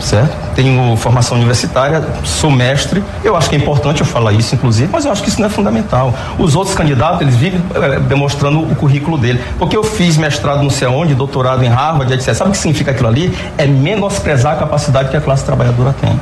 [0.00, 0.36] certo?
[0.54, 3.02] Tenho formação universitária, sou mestre.
[3.22, 5.46] Eu acho que é importante eu falar isso, inclusive, mas eu acho que isso não
[5.46, 6.14] é fundamental.
[6.38, 9.42] Os outros candidatos, eles vivem eh, demonstrando o currículo dele.
[9.58, 12.34] Porque eu fiz mestrado não sei aonde, doutorado em Harvard, etc.
[12.34, 13.36] Sabe o que significa aquilo ali?
[13.56, 16.18] É menosprezar a capacidade que a classe trabalhadora tem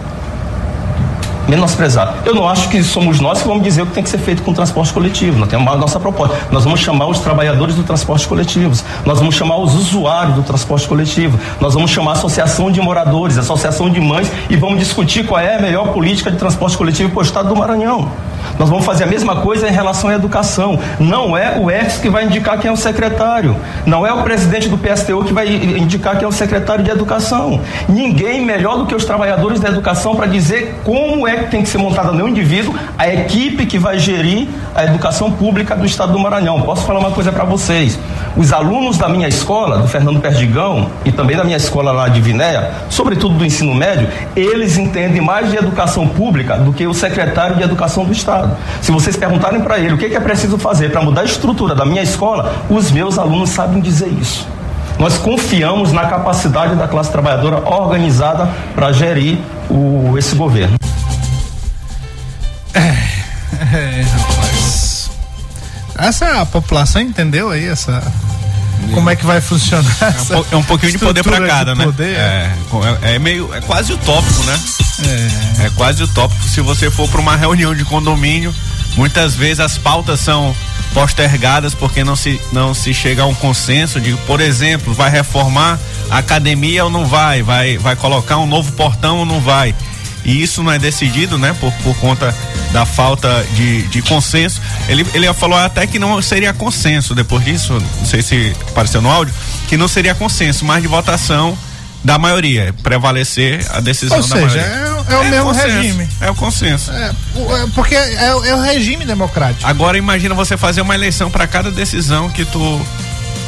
[1.49, 2.17] menosprezar.
[2.25, 4.43] Eu não acho que somos nós que vamos dizer o que tem que ser feito
[4.43, 5.39] com o transporte coletivo.
[5.39, 6.37] Nós temos a nossa proposta.
[6.51, 8.75] Nós vamos chamar os trabalhadores do transporte coletivo.
[9.05, 11.39] Nós vamos chamar os usuários do transporte coletivo.
[11.61, 15.41] Nós vamos chamar a associação de moradores, a associação de mães e vamos discutir qual
[15.41, 18.11] é a melhor política de transporte coletivo para o estado do Maranhão.
[18.59, 20.79] Nós vamos fazer a mesma coisa em relação à educação.
[20.99, 23.57] Não é o EFS que vai indicar quem é o secretário.
[23.85, 27.61] Não é o presidente do PSTU que vai indicar quem é o secretário de educação.
[27.89, 31.69] Ninguém melhor do que os trabalhadores da educação para dizer como é que tem que
[31.69, 36.19] ser montada no indivíduo a equipe que vai gerir a educação pública do estado do
[36.19, 36.61] Maranhão.
[36.61, 37.99] Posso falar uma coisa para vocês?
[38.37, 42.21] Os alunos da minha escola, do Fernando Perdigão, e também da minha escola lá de
[42.21, 44.07] Vinéia, sobretudo do ensino médio,
[44.37, 48.55] eles entendem mais de educação pública do que o secretário de educação do estado.
[48.83, 51.87] Se vocês perguntarem para ele o que, é preciso fazer para mudar a estrutura da
[51.87, 54.47] minha escola, os meus alunos sabem dizer isso.
[54.99, 59.39] Nós confiamos na capacidade da classe trabalhadora organizada para gerir
[59.71, 60.77] o, esse governo.
[62.75, 64.36] É, rapaz.
[65.99, 68.03] Essa população entendeu aí essa.
[68.93, 69.97] Como é que vai funcionar?
[70.31, 71.85] É um, é um pouquinho de poder estrutura cada, né?
[71.85, 72.53] poder, é,
[73.03, 73.53] é, é meio.
[73.55, 74.61] É quase utópico, né?
[75.65, 75.71] É.
[75.71, 76.43] quase utópico.
[76.45, 78.55] Se você for pra uma reunião de condomínio,
[78.97, 80.55] muitas vezes as pautas são
[80.95, 85.79] postergadas porque não se, não se chega a um consenso de, por exemplo, vai reformar
[86.09, 89.75] a academia ou não vai, vai, vai colocar um novo portão ou não vai.
[90.27, 91.55] E isso não é decidido, né?
[91.61, 92.35] Por, por conta
[92.73, 94.61] da falta de, de consenso.
[94.89, 99.09] Ele, ele falou até que não seria consenso depois disso, não sei se apareceu no
[99.11, 99.33] áudio,
[99.69, 101.57] que não seria consenso, mas de votação
[102.05, 105.05] da maioria, prevalecer a decisão Ou da seja, maioria.
[105.09, 106.09] é, é o mesmo consenso, regime.
[106.21, 106.93] É o consenso.
[106.93, 109.67] É, é porque é, o- é o regime democrático.
[109.67, 112.81] Agora imagina você fazer uma eleição para cada decisão que tu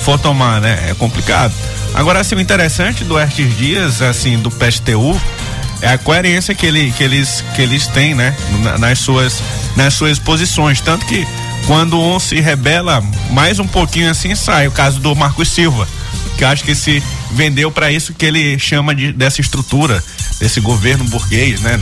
[0.02, 0.86] for tomar, né?
[0.90, 1.52] É complicado.
[1.94, 5.20] Agora, assim, o interessante do Estes Dias, assim, do PSTU,
[5.80, 8.34] é a coerência que, ele, que, eles, que eles têm, né?
[8.62, 9.42] Na- Nas suas,
[9.76, 10.80] nas suas posições.
[10.80, 11.26] Tanto que
[11.66, 14.66] quando um se rebela mais um pouquinho assim, sai.
[14.68, 15.86] O caso do Marcos Silva,
[16.36, 17.02] que acho que se
[17.32, 20.02] vendeu para isso que ele chama de, dessa estrutura,
[20.40, 21.78] desse governo burguês, né?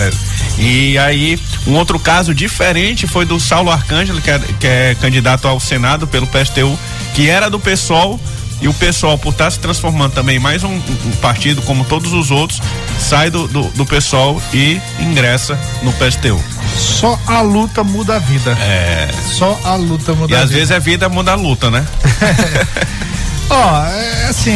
[0.58, 5.46] E aí, um outro caso diferente foi do Saulo Arcângelo, que é, que é candidato
[5.46, 6.78] ao Senado pelo PSTU,
[7.14, 8.18] que era do PSOL,
[8.60, 12.30] e o PSOL, por estar se transformando também mais um, um partido, como todos os
[12.30, 12.60] outros,
[12.98, 16.42] sai do, do, do PSOL e ingressa no PSTU.
[16.78, 18.52] Só a luta muda a vida.
[18.60, 19.08] É.
[19.32, 20.58] Só a luta muda E a às vida.
[20.58, 21.84] vezes a vida muda a luta, né?
[23.48, 24.50] Ó, é assim.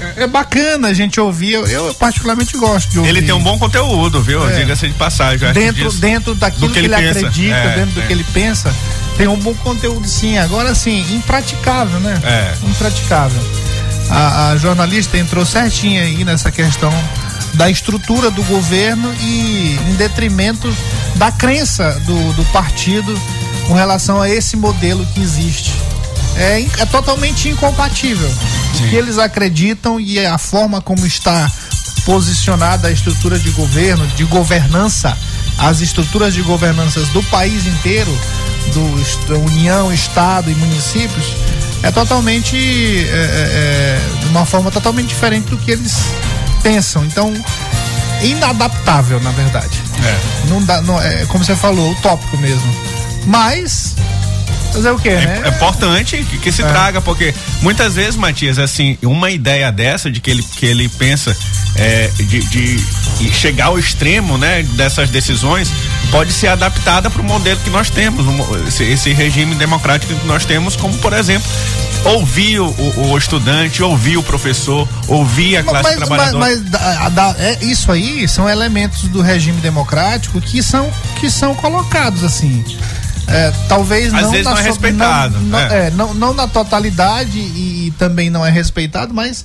[0.00, 3.10] é- É bacana a gente ouvir, eu, eu particularmente gosto de ouvir.
[3.10, 4.48] Ele tem um bom conteúdo, viu?
[4.48, 4.52] É.
[4.54, 5.52] Diga-se de passagem.
[5.52, 6.00] dentro, disso.
[6.00, 7.18] dentro daquilo do que, ele, pensa.
[7.18, 8.06] acredita, É, dentro do é.
[8.06, 8.74] que ele pensa,
[9.18, 10.38] tem um bom conteúdo sim.
[10.38, 12.18] Agora sim, impraticável, né?
[12.22, 12.54] É.
[12.66, 13.42] Impraticável.
[14.08, 16.92] A, a jornalista entrou certinha aí nessa questão
[17.54, 20.74] da estrutura do governo e em detrimento
[21.16, 23.12] da crença do, do partido
[23.66, 25.74] com relação a esse modelo que existe.
[26.36, 28.30] É, é totalmente incompatível.
[28.76, 31.50] O que eles acreditam e a forma como está
[32.04, 35.18] posicionada a estrutura de governo, de governança,
[35.58, 38.16] as estruturas de governanças do país inteiro,
[38.72, 41.34] do União, Estado e municípios,
[41.82, 45.96] é totalmente é, é, é, de uma forma totalmente diferente do que eles
[46.62, 47.04] pensam.
[47.04, 47.32] Então,
[48.22, 49.82] inadaptável, na verdade.
[50.48, 52.74] Não dá, não, é como você falou, utópico mesmo.
[53.26, 53.94] Mas
[54.72, 55.42] fazer o quê, né?
[55.44, 60.20] É importante que, que se traga, porque muitas vezes, Matias, assim, uma ideia dessa de
[60.20, 61.36] que ele, que ele pensa
[61.76, 62.84] é, de, de
[63.32, 65.70] chegar ao extremo, né, dessas decisões,
[66.10, 70.26] pode ser adaptada para o modelo que nós temos, um esse, esse regime democrático que
[70.26, 71.48] nós temos, como por exemplo,
[72.04, 72.66] ouvir o,
[73.12, 76.38] o- estudante, ouvir o professor, ouvir a classe mas, mas, trabalhadora.
[76.46, 80.90] mas da- a- da- é, isso aí são elementos do regime democrático que são,
[81.20, 82.64] que são colocados assim.
[83.30, 85.86] É, talvez Às não vezes na não é respeitado, Não, não- é.
[85.86, 89.44] é, não, não na totalidade e, também não é respeitado, mas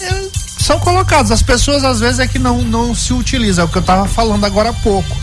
[0.00, 0.22] é,
[0.58, 1.30] são colocados.
[1.30, 4.08] As pessoas às vezes é que não, não se utilizam, é o que eu estava
[4.08, 5.14] falando agora há pouco.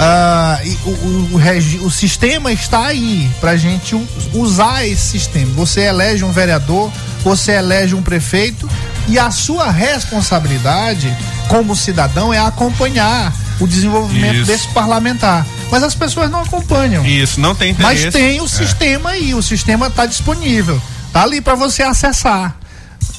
[0.00, 3.94] Ah, o, o, o regi- o sistema está aí para gente
[4.32, 5.52] usar esse sistema.
[5.54, 6.90] Você elege um vereador,
[7.24, 8.68] você elege um prefeito
[9.08, 11.12] e a sua responsabilidade
[11.48, 14.46] como cidadão é acompanhar o desenvolvimento Isso.
[14.46, 15.44] desse parlamentar.
[15.70, 17.04] Mas as pessoas não acompanham.
[17.04, 18.04] Isso, não tem interesse.
[18.04, 18.48] Mas tem o É.
[18.48, 20.80] sistema aí, o sistema está disponível,
[21.12, 22.56] tá ali para você acessar.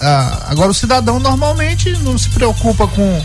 [0.02, 3.24] Ah, agora o cidadão normalmente não se preocupa com,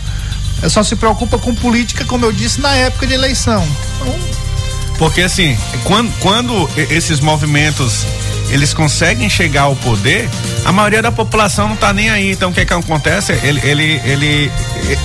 [0.62, 3.66] é só se preocupa com política, como eu disse na época de eleição.
[4.00, 4.14] Então,
[4.98, 8.04] Porque assim, quando, quando esses movimentos
[8.51, 10.28] eles conseguem chegar ao poder,
[10.64, 12.30] a maioria da população não tá nem aí.
[12.32, 13.32] Então o que que acontece?
[13.42, 14.53] Ele, ele, ele,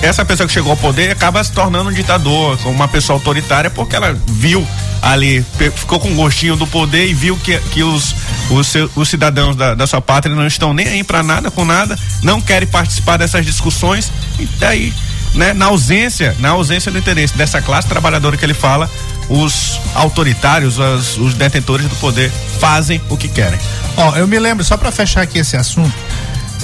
[0.02, 3.96] essa pessoa que chegou ao poder acaba se tornando um ditador, uma pessoa autoritária, porque
[3.96, 4.66] ela viu
[5.02, 8.14] ali, ficou com gostinho do poder e viu que, que os,
[8.50, 11.64] os, seu- os cidadãos da, da sua pátria não estão nem aí para nada com
[11.64, 14.92] nada, não querem participar dessas discussões e daí,
[15.34, 18.90] né, na ausência, na ausência do interesse dessa classe trabalhadora que ele fala,
[19.30, 23.58] os autoritários, as- os detentores do poder fazem o que querem.
[23.96, 25.94] Ó, eu me lembro, só para fechar aqui esse assunto,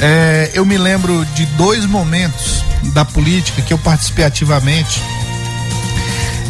[0.01, 2.63] é, eu me lembro de dois momentos
[2.93, 5.01] da política que eu participei ativamente,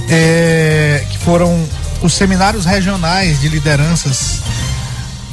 [0.09, 1.67] é, que foram
[2.03, 4.41] os seminários regionais de lideranças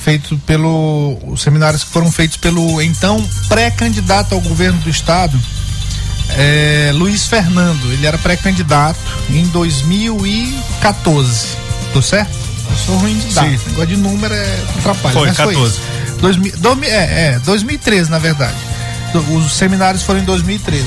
[0.01, 5.39] feitos pelo os seminários que foram feitos pelo então pré-candidato ao governo do estado
[6.29, 8.99] é, Luiz Fernando ele era pré-candidato
[9.29, 11.47] em 2014
[11.93, 12.31] tô certo?
[12.69, 13.59] eu sou ruim de data Sim.
[13.67, 15.69] negócio de número é atrapalha Foi, mas 14.
[15.71, 15.81] isso.
[16.19, 18.55] 2000 domi- é, é, 2013 na verdade
[19.11, 20.85] Do- os seminários foram em 2013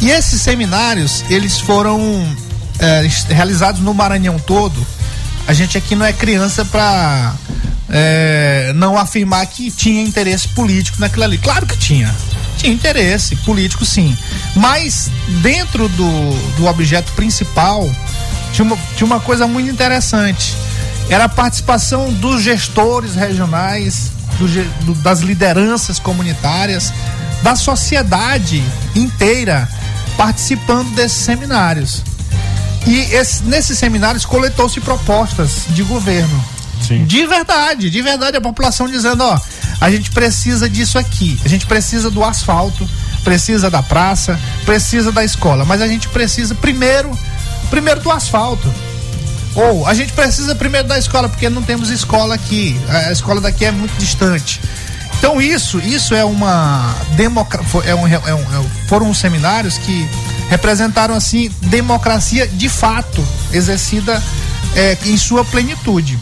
[0.00, 2.00] e esses seminários eles foram
[2.78, 4.84] é, realizados no Maranhão todo
[5.46, 7.34] a gente aqui não é criança para
[8.74, 11.38] não afirmar que tinha interesse político naquilo ali.
[11.38, 12.12] Claro que tinha.
[12.64, 14.16] Interesse político, sim.
[14.56, 15.10] Mas
[15.42, 17.88] dentro do, do objeto principal
[18.52, 20.54] tinha uma, tinha uma coisa muito interessante.
[21.10, 24.46] Era a participação dos gestores regionais, do
[24.86, 26.92] do- das lideranças comunitárias,
[27.42, 28.62] da sociedade
[28.94, 29.68] inteira
[30.16, 32.02] participando desses seminários.
[32.86, 36.42] E esse- nesses seminários coletou-se propostas de governo.
[37.06, 39.38] De verdade, de verdade, a população dizendo, ó,
[39.80, 42.88] a gente precisa disso aqui, a gente precisa do asfalto,
[43.22, 47.10] precisa da praça, precisa da escola, mas a gente precisa primeiro,
[47.70, 48.72] primeiro do asfalto.
[49.54, 52.78] Ou a gente precisa primeiro da escola, porque não temos escola aqui.
[52.88, 54.60] A escola daqui é muito distante.
[55.18, 60.08] Então isso, isso é uma democra é é um- é um- foram uns seminários que
[60.50, 64.20] representaram assim democracia de fato exercida
[64.76, 66.18] é, em sua plenitude.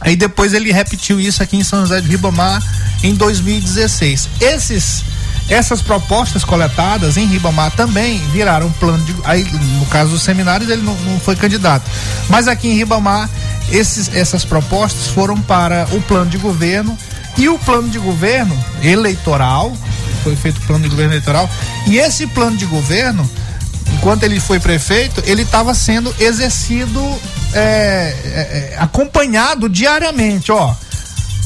[0.00, 2.62] Aí depois ele repetiu isso aqui em São José de Ribamar
[3.02, 4.28] em 2016.
[4.40, 5.04] Esses
[5.48, 9.44] essas propostas coletadas em Ribamar também viraram plano de aí
[9.78, 11.88] no caso dos seminários ele não, não foi candidato.
[12.28, 13.30] Mas aqui em Ribamar
[13.70, 16.98] esses, essas propostas foram para o plano de governo
[17.38, 19.76] e o plano de governo eleitoral
[20.24, 21.48] foi feito o plano de governo eleitoral
[21.86, 23.28] e esse plano de governo
[23.92, 27.00] enquanto ele foi prefeito, ele estava sendo exercido,
[27.56, 30.74] é, é, é, acompanhado diariamente, ó.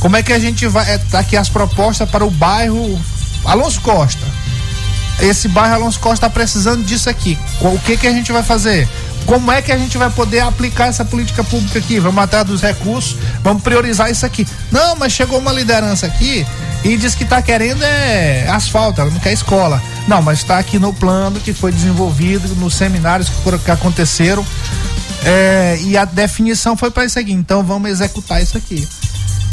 [0.00, 0.90] Como é que a gente vai.
[0.90, 3.00] É, tá aqui as propostas para o bairro
[3.44, 4.26] Alonso Costa.
[5.20, 7.38] Esse bairro Alonso Costa está precisando disso aqui.
[7.60, 8.88] O que que a gente vai fazer?
[9.26, 12.00] Como é que a gente vai poder aplicar essa política pública aqui?
[12.00, 14.46] Vamos atrás dos recursos, vamos priorizar isso aqui.
[14.72, 16.46] Não, mas chegou uma liderança aqui
[16.82, 19.80] e diz que está querendo é asfalto, ela não quer escola.
[20.08, 24.44] Não, mas está aqui no plano que foi desenvolvido nos seminários que, que aconteceram.
[25.24, 27.32] É, e a definição foi para isso aqui.
[27.32, 28.86] Então vamos executar isso aqui.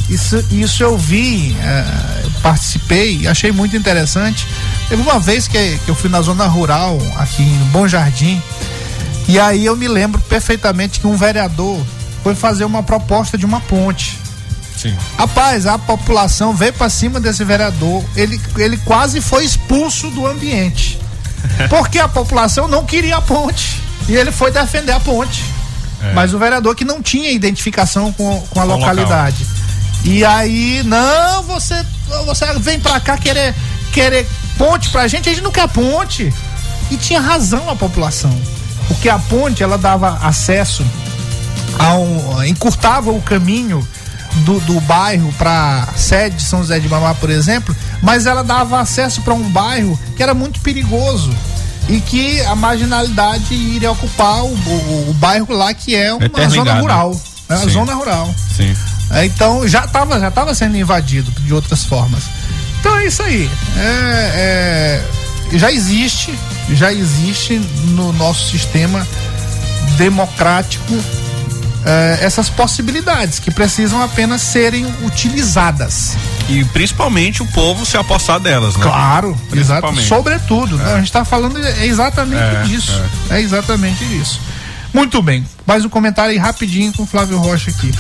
[0.10, 4.48] Isso, isso eu vi, é, eu participei achei muito interessante.
[4.88, 8.42] Teve uma vez que, que eu fui na zona rural, aqui em Bom Jardim,
[9.28, 11.78] e aí eu me lembro perfeitamente que um vereador
[12.24, 14.18] foi fazer uma proposta de uma ponte.
[14.78, 14.96] Sim.
[15.18, 21.00] Rapaz, a população veio pra cima desse vereador, ele, ele quase foi expulso do ambiente.
[21.70, 23.82] Porque a população não queria a ponte.
[24.08, 25.44] E ele foi defender a ponte.
[26.02, 26.14] É.
[26.14, 29.46] Mas o vereador que não tinha identificação com, com a Com localidade.
[30.04, 31.86] E aí, não, você,
[32.26, 33.54] você vem pra cá querer,
[33.92, 34.28] querer
[34.58, 36.34] ponte pra gente, a gente não quer ponte.
[36.90, 38.34] E tinha razão a população.
[38.88, 40.86] Porque a ponte, ela dava acesso
[41.78, 43.86] a um, encurtava o caminho
[44.46, 48.80] do, do bairro para sede de São José de Mamá, por exemplo, mas ela dava
[48.80, 51.36] acesso para um bairro que era muito perigoso
[51.90, 56.56] e que a marginalidade iria ocupar o, o- o bairro lá que é uma Interligado,
[56.56, 56.82] zona né?
[56.82, 57.70] rural, é uma Sim.
[57.70, 58.36] zona rural.
[58.56, 58.76] Sim.
[59.12, 62.24] É, então já estava já tava sendo invadido de outras formas.
[62.80, 63.50] Então é isso aí.
[63.78, 65.02] É,
[65.54, 66.38] é, já existe,
[66.74, 67.58] já existe
[67.96, 69.08] no nosso sistema
[69.98, 70.94] democrático
[71.88, 76.16] é, essas possibilidades que precisam apenas serem utilizadas.
[76.50, 78.84] E principalmente o povo se apossar delas, né?
[78.84, 79.82] Claro, exato.
[79.88, 80.08] Principalmente.
[80.08, 80.94] Sobretudo, né?
[80.94, 83.02] a gente está falando é exatamente É, disso.
[83.30, 83.40] É.
[83.42, 84.40] exatamente isso.
[84.94, 85.46] Muito bem.
[85.66, 87.92] Mais um comentário aí rapidinho com o Flávio Rocha aqui.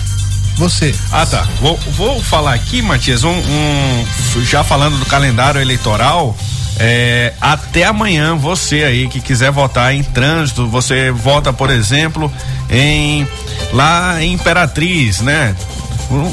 [0.57, 0.93] Você.
[1.11, 1.47] Ah, tá.
[1.61, 4.05] Vou, vou falar aqui, Matias, um, um-
[4.43, 6.35] já falando do calendário eleitoral.
[6.79, 12.31] É, até amanhã, você aí que quiser votar em trânsito, você vota, por exemplo,
[12.69, 13.27] em
[13.73, 15.55] lá em Imperatriz, né?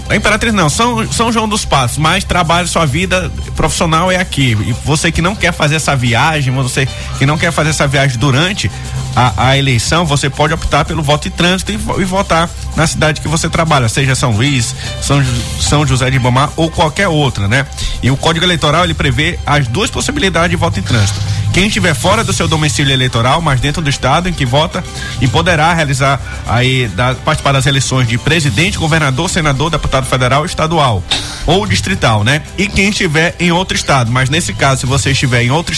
[0.08, 4.56] A Imperatriz não, São, São João dos Passos, mas trabalho, sua vida profissional é aqui.
[4.66, 6.86] E você que não quer fazer essa viagem, você
[7.18, 8.70] que não quer fazer essa viagem durante
[9.16, 13.20] a, a eleição, você pode optar pelo voto em trânsito e, e votar na cidade
[13.20, 15.24] que você trabalha, seja São Luís, São,
[15.60, 17.66] São José de Ibamar ou qualquer outra, né?
[18.02, 21.20] E o Código Eleitoral ele prevê as duas possibilidades de voto em trânsito,
[21.54, 24.82] quem estiver fora do seu domicílio eleitoral, mas dentro do estado em que vota,
[25.20, 31.00] e poderá realizar aí da, participar das eleições de presidente, governador, senador, deputado federal, estadual
[31.46, 32.42] ou distrital, né?
[32.58, 35.72] E quem estiver em outro estado, mas nesse caso, se você estiver em outro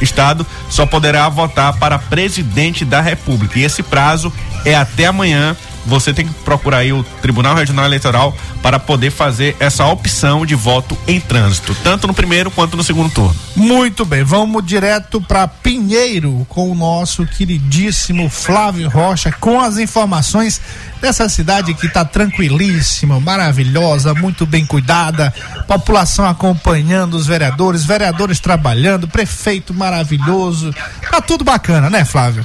[0.00, 3.58] estado, só poderá votar para presidente da República.
[3.58, 4.32] E esse prazo
[4.64, 5.54] é até amanhã
[5.86, 10.54] você tem que procurar aí o Tribunal Regional Eleitoral para poder fazer essa opção de
[10.54, 13.34] voto em trânsito, tanto no primeiro quanto no segundo turno.
[13.56, 20.60] Muito bem, vamos direto para Pinheiro com o nosso queridíssimo Flávio Rocha com as informações
[21.00, 25.32] dessa cidade que está tranquilíssima, maravilhosa, muito bem cuidada,
[25.66, 30.74] população acompanhando os vereadores, vereadores trabalhando, prefeito maravilhoso,
[31.10, 32.44] tá tudo bacana, né, Flávio?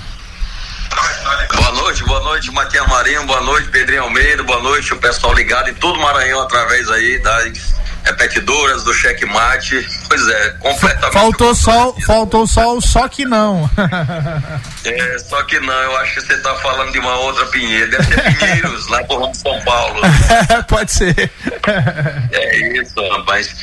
[1.55, 5.69] Boa noite, boa noite, Matias Marinho, boa noite, Pedrinho Almeida, boa noite, o pessoal ligado
[5.69, 7.73] em todo o Maranhão através aí das
[8.03, 9.88] repetidoras do checkmate.
[10.07, 11.13] Pois é, completamente.
[11.13, 13.67] Faltou só, faltou só o só que não.
[14.86, 18.03] É, só que não, eu acho que você tá falando de uma outra Pinheiro, deve
[18.03, 20.01] ser Pinheiros, lá por São Paulo.
[20.69, 21.32] Pode ser.
[22.32, 23.55] É isso, rapaz.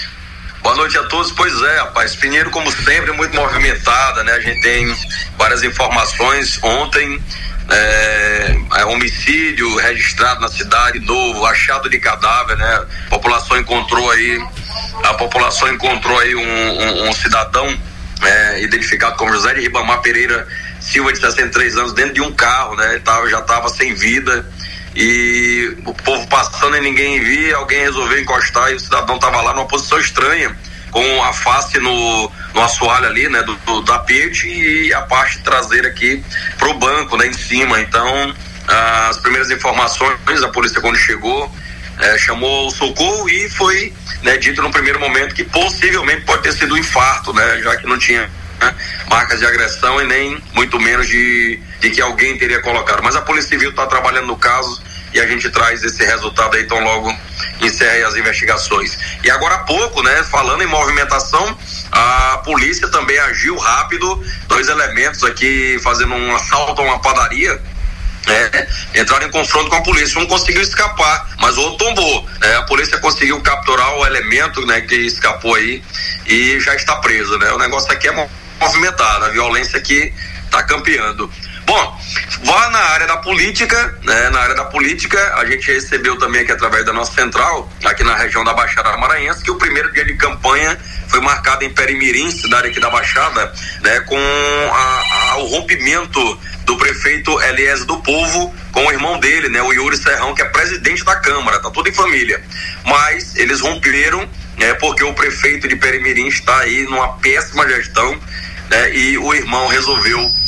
[0.63, 1.33] Boa noite a todos.
[1.33, 2.15] Pois é, rapaz.
[2.17, 4.33] Pinheiro, como sempre, muito movimentada, né?
[4.33, 4.97] A gente tem
[5.37, 6.59] várias informações.
[6.63, 7.21] Ontem,
[7.71, 12.87] é, é, homicídio registrado na cidade, novo, achado de cadáver, né?
[13.07, 14.45] A população encontrou aí,
[15.05, 17.79] a população encontrou aí um, um, um cidadão
[18.23, 20.47] é, identificado como José de Ribamar Pereira
[20.81, 22.91] Silva, de 63 anos, dentro de um carro, né?
[22.91, 24.47] Ele tava, já estava sem vida
[24.95, 29.55] e o povo passando e ninguém via, alguém resolveu encostar e o cidadão estava lá
[29.55, 30.55] numa posição estranha,
[30.93, 35.89] com a face no, no assoalho ali, né, do, do tapete e a parte traseira
[35.89, 36.23] aqui
[36.59, 37.81] pro banco, né, em cima.
[37.81, 38.35] Então,
[39.09, 41.51] as primeiras informações, a polícia quando chegou,
[41.99, 46.53] eh, chamou o socorro e foi né, dito no primeiro momento que possivelmente pode ter
[46.53, 48.31] sido um infarto, né, já que não tinha
[48.61, 48.75] né,
[49.09, 53.03] marcas de agressão e nem muito menos de, de que alguém teria colocado.
[53.03, 54.81] Mas a Polícia Civil está trabalhando no caso
[55.13, 57.15] e a gente traz esse resultado aí tão logo
[57.61, 58.99] encerre as investigações.
[59.23, 61.57] E agora há pouco, né, falando em movimentação,
[61.91, 67.61] a polícia também agiu rápido, dois elementos aqui fazendo um assalto a uma padaria,
[68.29, 70.21] é, entraram em confronto com a polícia.
[70.21, 72.29] Um conseguiu escapar, mas o outro tombou.
[72.41, 75.83] É, a polícia conseguiu capturar o elemento né, que escapou aí
[76.27, 77.37] e já está preso.
[77.39, 77.51] Né?
[77.53, 78.29] O negócio aqui é
[78.61, 80.13] movimentado, a violência aqui
[80.45, 81.31] está campeando.
[81.73, 81.99] Bom,
[82.45, 84.29] vá na área da política, né?
[84.29, 88.15] Na área da política, a gente recebeu também aqui através da nossa central, aqui na
[88.15, 92.69] região da Baixada Maranhense, que o primeiro dia de campanha foi marcado em Perimirim, cidade
[92.69, 93.51] aqui da Baixada,
[93.81, 94.01] né?
[94.01, 99.63] Com a, a, o rompimento do prefeito Elias do Povo com o irmão dele, né?
[99.63, 102.39] O Yuri Serrão, que é presidente da Câmara, tá tudo em família.
[102.85, 104.75] Mas eles romperam, né?
[104.75, 108.21] Porque o prefeito de Perimirim está aí numa péssima gestão,
[108.69, 108.95] né?
[108.95, 110.43] E o irmão resolveu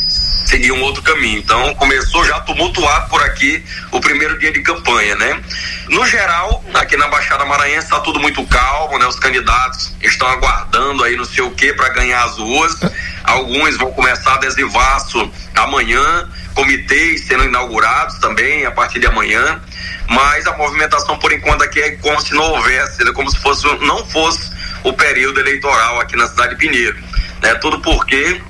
[0.45, 1.38] seguir um outro caminho.
[1.38, 5.42] Então começou já tumultuado por aqui o primeiro dia de campanha, né?
[5.88, 9.07] No geral, aqui na Baixada Maranhense está tudo muito calmo, né?
[9.07, 12.78] Os candidatos estão aguardando aí não sei o que para ganhar as ruas.
[13.24, 19.61] Alguns vão começar adesivaço amanhã, comitês sendo inaugurados também a partir de amanhã.
[20.09, 23.12] Mas a movimentação por enquanto aqui é como se não houvesse, né?
[23.12, 26.97] como se fosse não fosse o período eleitoral aqui na cidade de Pinheiro.
[27.42, 27.55] Né?
[27.55, 28.40] Tudo porque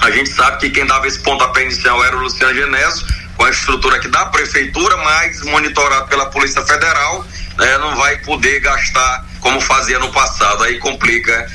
[0.00, 3.50] a gente sabe que quem dava esse pontapé inicial era o Luciano Genésio, com a
[3.50, 7.24] estrutura aqui da prefeitura, mas monitorado pela Polícia Federal,
[7.56, 10.64] né, não vai poder gastar como fazia no passado.
[10.64, 11.46] Aí complica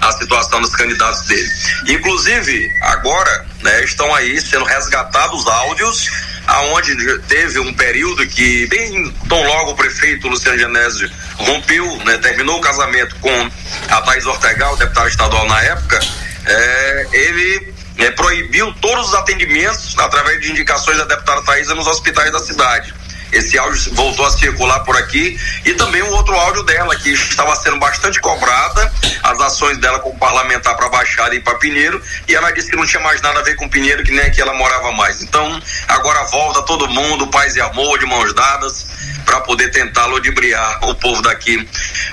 [0.00, 1.48] a situação dos candidatos dele.
[1.88, 6.10] Inclusive, agora, né, estão aí sendo resgatados áudios
[6.46, 12.58] aonde teve um período que bem tão logo o prefeito Luciano Genésio rompeu, né, terminou
[12.58, 13.50] o casamento com
[13.90, 15.98] a Thais Ortegal, deputada estadual na época,
[16.46, 22.30] é, ele é, proibiu todos os atendimentos através de indicações da deputada Thaisa nos hospitais
[22.30, 22.94] da cidade.
[23.32, 27.56] Esse áudio voltou a circular por aqui e também um outro áudio dela que estava
[27.56, 28.92] sendo bastante cobrada,
[29.22, 32.86] as ações dela como parlamentar para Baixada e para Pinheiro, e ela disse que não
[32.86, 35.22] tinha mais nada a ver com Pinheiro, que nem aqui ela morava mais.
[35.22, 38.86] Então, agora volta todo mundo, paz e amor, de mãos dadas,
[39.24, 41.68] para poder tentar ludibriar o povo daqui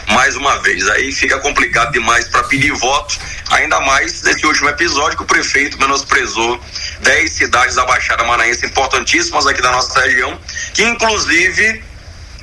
[0.08, 0.88] mais uma vez.
[0.90, 3.20] Aí fica complicado demais para pedir voto,
[3.50, 6.60] ainda mais nesse último episódio que o prefeito menosprezou
[7.02, 10.40] 10 cidades da Baixada Maranhense importantíssimas aqui da nossa região,
[10.74, 11.84] que inclusive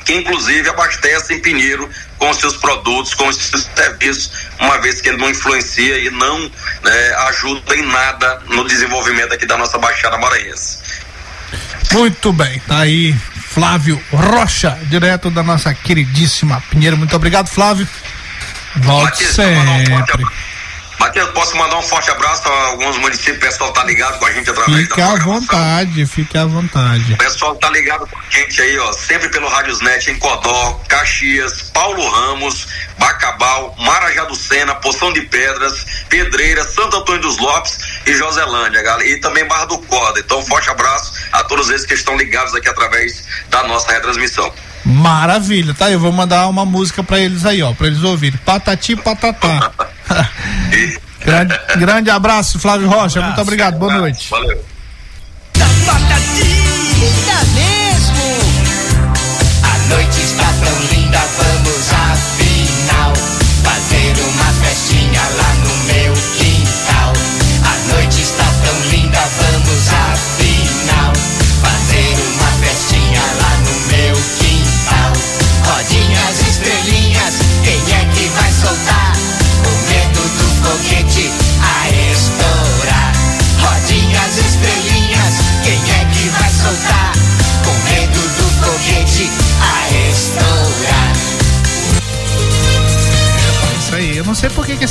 [0.05, 1.89] que inclusive abastecem Pinheiro
[2.19, 7.15] com seus produtos, com seus serviços, uma vez que ele não influencia e não né,
[7.29, 10.79] ajuda em nada no desenvolvimento aqui da nossa Baixada Maranhense.
[11.93, 13.15] Muito bem, tá aí
[13.51, 16.97] Flávio Rocha, direto da nossa queridíssima Pinheiro.
[16.97, 17.87] Muito obrigado, Flávio.
[18.77, 20.25] Volte sempre.
[21.01, 24.33] Matheus, posso mandar um forte abraço a alguns municípios, o pessoal tá ligado com a
[24.33, 27.15] gente através Fique à vontade, fique à vontade.
[27.15, 31.63] O pessoal tá ligado com a gente aí, ó, sempre pelo Rádiosnet em Codó, Caxias,
[31.73, 38.13] Paulo Ramos, Bacabal, Marajá do Sena, Poção de Pedras, Pedreira, Santo Antônio dos Lopes e
[38.13, 39.09] Joselândia, galera.
[39.09, 40.21] E também Barra do Corda.
[40.21, 44.53] Então, um forte abraço a todos eles que estão ligados aqui através da nossa retransmissão.
[44.85, 45.91] Maravilha, tá?
[45.91, 48.39] Eu vou mandar uma música pra eles aí, ó, pra eles ouvirem.
[48.45, 49.71] Patati patatá.
[51.25, 53.21] grande, grande abraço, Flávio Rocha.
[53.21, 53.79] Muito obrigado.
[53.79, 54.29] Boa noite.
[54.31, 54.65] Valeu.
[57.01, 58.25] Linda mesmo!
[59.63, 61.00] A noite está tão linda,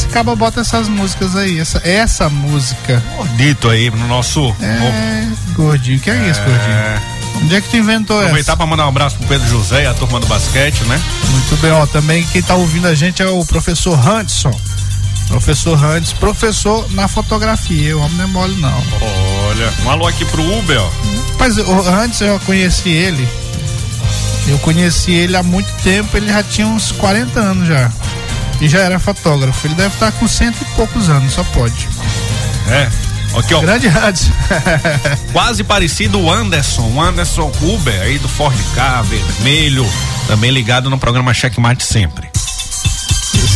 [0.10, 1.60] cabo bota essas músicas aí.
[1.60, 3.02] Essa, essa música.
[3.36, 4.56] Dito aí no nosso.
[4.62, 6.00] É, gordinho.
[6.00, 7.20] Que é isso, gordinho?
[7.44, 8.26] Onde é que tu inventou essa?
[8.26, 11.02] Aproveitar para mandar um abraço pro Pedro José e a turma do basquete, né?
[11.30, 11.86] Muito bem, ó.
[11.86, 14.52] Também quem tá ouvindo a gente é o professor Hudson.
[15.28, 17.96] Professor Hans, professor na fotografia.
[17.96, 18.84] O homem não é mole, não.
[19.48, 20.90] Olha, um alô aqui pro Uber, ó.
[21.38, 23.28] Mas o Hans, eu conheci ele.
[24.48, 27.92] Eu conheci ele há muito tempo, ele já tinha uns 40 anos já.
[28.62, 29.68] E já era fotógrafo.
[29.68, 31.88] Ele deve estar com cento e poucos anos, só pode.
[32.68, 32.90] É.
[33.38, 33.62] Aqui, ó.
[33.62, 34.32] Grande Hans.
[35.32, 39.88] Quase parecido o Anderson, o Anderson Uber aí do Ford K, vermelho,
[40.28, 42.30] também ligado no programa Checkmate sempre.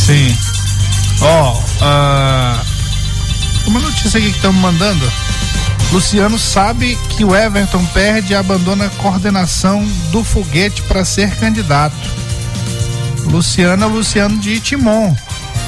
[0.06, 0.36] Sim.
[1.20, 2.60] Ó, ah,
[3.66, 5.10] uma notícia aqui que estamos mandando.
[5.92, 12.23] Luciano sabe que o Everton perde e abandona a coordenação do foguete para ser candidato.
[13.26, 15.14] Luciano é Luciano de Timon,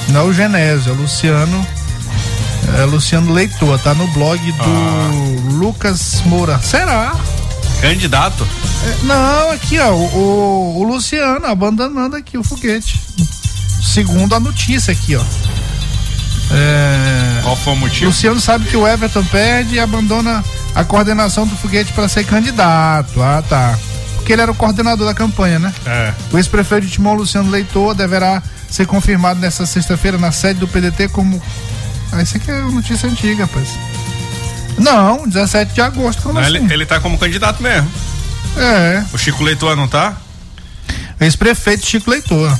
[0.09, 1.67] não é o Genésio, é o Luciano.
[2.79, 6.59] É Luciano Leitor, tá no blog do Lucas Moura.
[6.61, 7.15] Será?
[7.81, 8.45] Candidato?
[8.85, 12.99] É, não, aqui ó, o, o- o Luciano abandonando aqui o foguete.
[13.81, 15.21] Segundo a notícia aqui, ó.
[16.51, 18.05] É, Qual foi o motivo?
[18.07, 20.43] Luciano sabe que o Everton perde e abandona
[20.75, 23.21] a coordenação do foguete para ser candidato.
[23.21, 23.77] Ah, tá.
[24.27, 25.73] Porque ele era o coordenador da campanha, né?
[25.85, 26.13] É.
[26.33, 31.07] O ex-prefeito de Timon, Luciano Leitor, deverá ser confirmado nesta sexta-feira na sede do PDT
[31.07, 31.41] como.
[32.11, 33.69] Ah, isso aqui é notícia antiga, rapaz.
[34.77, 36.57] Não, 17 de agosto, como Não, assim?
[36.57, 37.89] ele, ele tá como candidato mesmo.
[38.57, 39.05] É.
[39.13, 40.17] O Chico Leitor não tá?
[41.21, 42.53] Ex-prefeito Chico Leitor.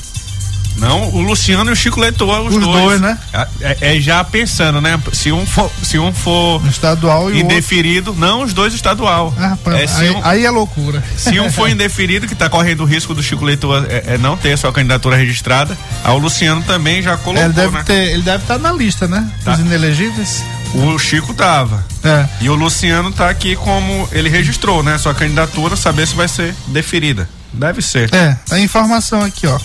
[0.78, 3.18] Não, o Luciano e o Chico Leitor, os, Os dois, né?
[3.62, 5.00] É, é já pensando, né?
[5.12, 9.34] Se um for, se um for estadual e indeferido, não, os dois estadual.
[9.38, 11.04] Ah, rapaz, É, aí, um- aí é loucura.
[11.18, 14.38] Se um for indeferido, que está correndo o risco do Chico Leitor é, é não
[14.38, 17.84] ter sua candidatura registrada, aí o Luciano também já colocou, ele deve né?
[17.84, 19.28] ter, ele deve estar na lista, né?
[19.44, 19.52] Tá.
[19.52, 20.44] Dos inelegíveis.
[20.74, 21.84] O Chico tava.
[22.04, 22.28] É.
[22.42, 24.98] E o Luciano tá aqui como ele registrou, né?
[24.98, 27.28] Sua candidatura, saber se vai ser deferida.
[27.54, 28.14] Deve ser.
[28.14, 29.58] É, a informação aqui, ó.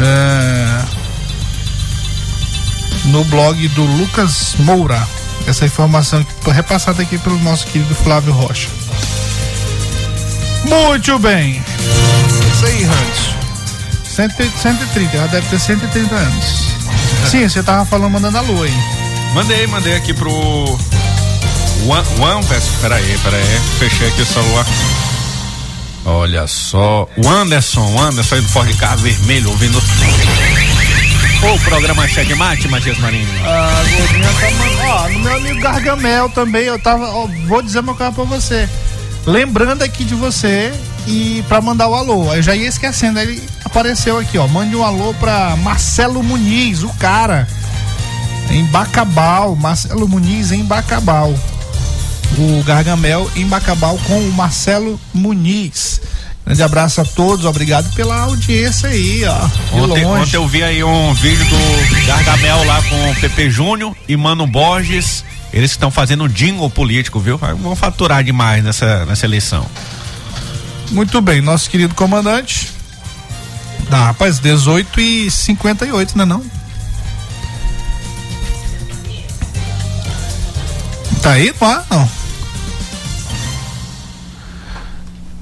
[0.00, 0.84] É,
[3.06, 5.06] no blog do Lucas Moura.
[5.46, 8.68] Essa informação que foi repassada aqui pelo nosso querido Flávio Rocha.
[10.64, 11.62] Muito bem.
[12.52, 13.32] Isso aí, Hans.
[14.14, 16.44] 130, ela deve ter 130 anos.
[17.28, 18.74] Sim, você tava falando mandando alô aí.
[19.34, 20.30] Mandei, mandei aqui pro.
[20.30, 22.46] One, One
[22.80, 23.60] Peraí, peraí.
[23.78, 24.66] Fechei aqui o celular.
[26.04, 27.08] Olha só.
[27.16, 29.78] O Anderson, o Anderson aí do Ford Car vermelho, ouvindo.
[31.42, 33.28] O programa Checkmate, Matias Marinho.
[33.44, 34.82] Ah, gordinha tá mandando.
[34.88, 37.04] Ó, no meu amigo Gargamel também, eu tava.
[37.08, 38.68] ó, vou dizer meu carro pra você.
[39.26, 40.72] Lembrando aqui de você
[41.06, 42.32] e pra mandar o alô.
[42.34, 44.46] Eu já ia esquecendo, ele apareceu aqui, ó.
[44.48, 47.46] Mande um alô pra Marcelo Muniz, o cara.
[48.50, 51.32] Em Bacabal, Marcelo Muniz em Bacabal.
[52.42, 56.00] O Gargamel em Bacabal com o Marcelo Muniz.
[56.44, 59.48] Grande abraço a todos, obrigado pela audiência aí, ó.
[59.76, 64.16] Ontem, ontem eu vi aí um vídeo do Gargamel lá com o Pepe Júnior e
[64.16, 65.24] Mano Borges.
[65.52, 67.38] Eles estão fazendo um jingle político, viu?
[67.40, 69.64] Aí Vão faturar demais nessa, nessa eleição.
[70.90, 72.70] Muito bem, nosso querido comandante.
[73.88, 76.42] Dá, rapaz, 18 e 58, né não?
[81.22, 81.54] Tá aí?
[81.60, 82.21] Não, não.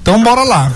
[0.01, 0.71] Então bora lá.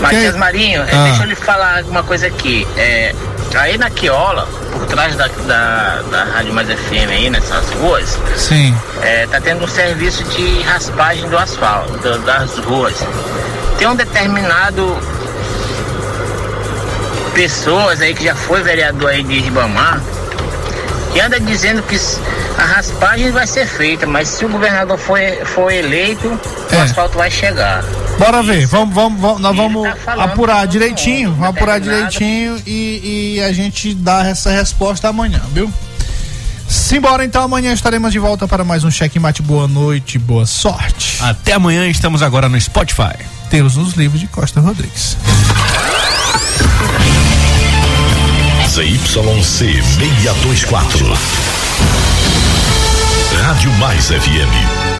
[0.00, 1.04] Matias Marinho, é, Ah.
[1.04, 2.66] deixa eu lhe falar uma coisa aqui.
[2.76, 3.14] É,
[3.56, 8.76] Aí na Quiola, por trás da, da, da Rádio Mais FM aí, nessas ruas, Sim.
[9.00, 12.94] é, tá tendo um serviço de raspagem do asfalto, do- das ruas.
[13.78, 14.98] Tem um determinado
[17.32, 20.00] pessoas aí que já foi vereador aí de Ribamar,
[21.14, 21.96] que anda dizendo que
[22.58, 27.30] a raspagem vai ser feita, mas se o governador for, for eleito, o asfalto vai
[27.30, 27.84] chegar.
[28.18, 33.42] Bora ver, vamos, vamos, vamos- nós vamos tá apurar direitinho, vamos apurar direitinho e, e
[33.44, 35.72] a gente dá essa resposta amanhã, viu?
[36.68, 39.40] Simbora então, amanhã estaremos de volta para mais um Cheque Mate.
[39.40, 41.18] Boa noite, boa sorte.
[41.20, 43.14] Até amanhã, estamos agora no Spotify.
[43.50, 45.16] Temos nos livros de Costa Rodrigues.
[48.74, 51.16] ZYC 624.
[53.40, 54.84] Rádio Mais FM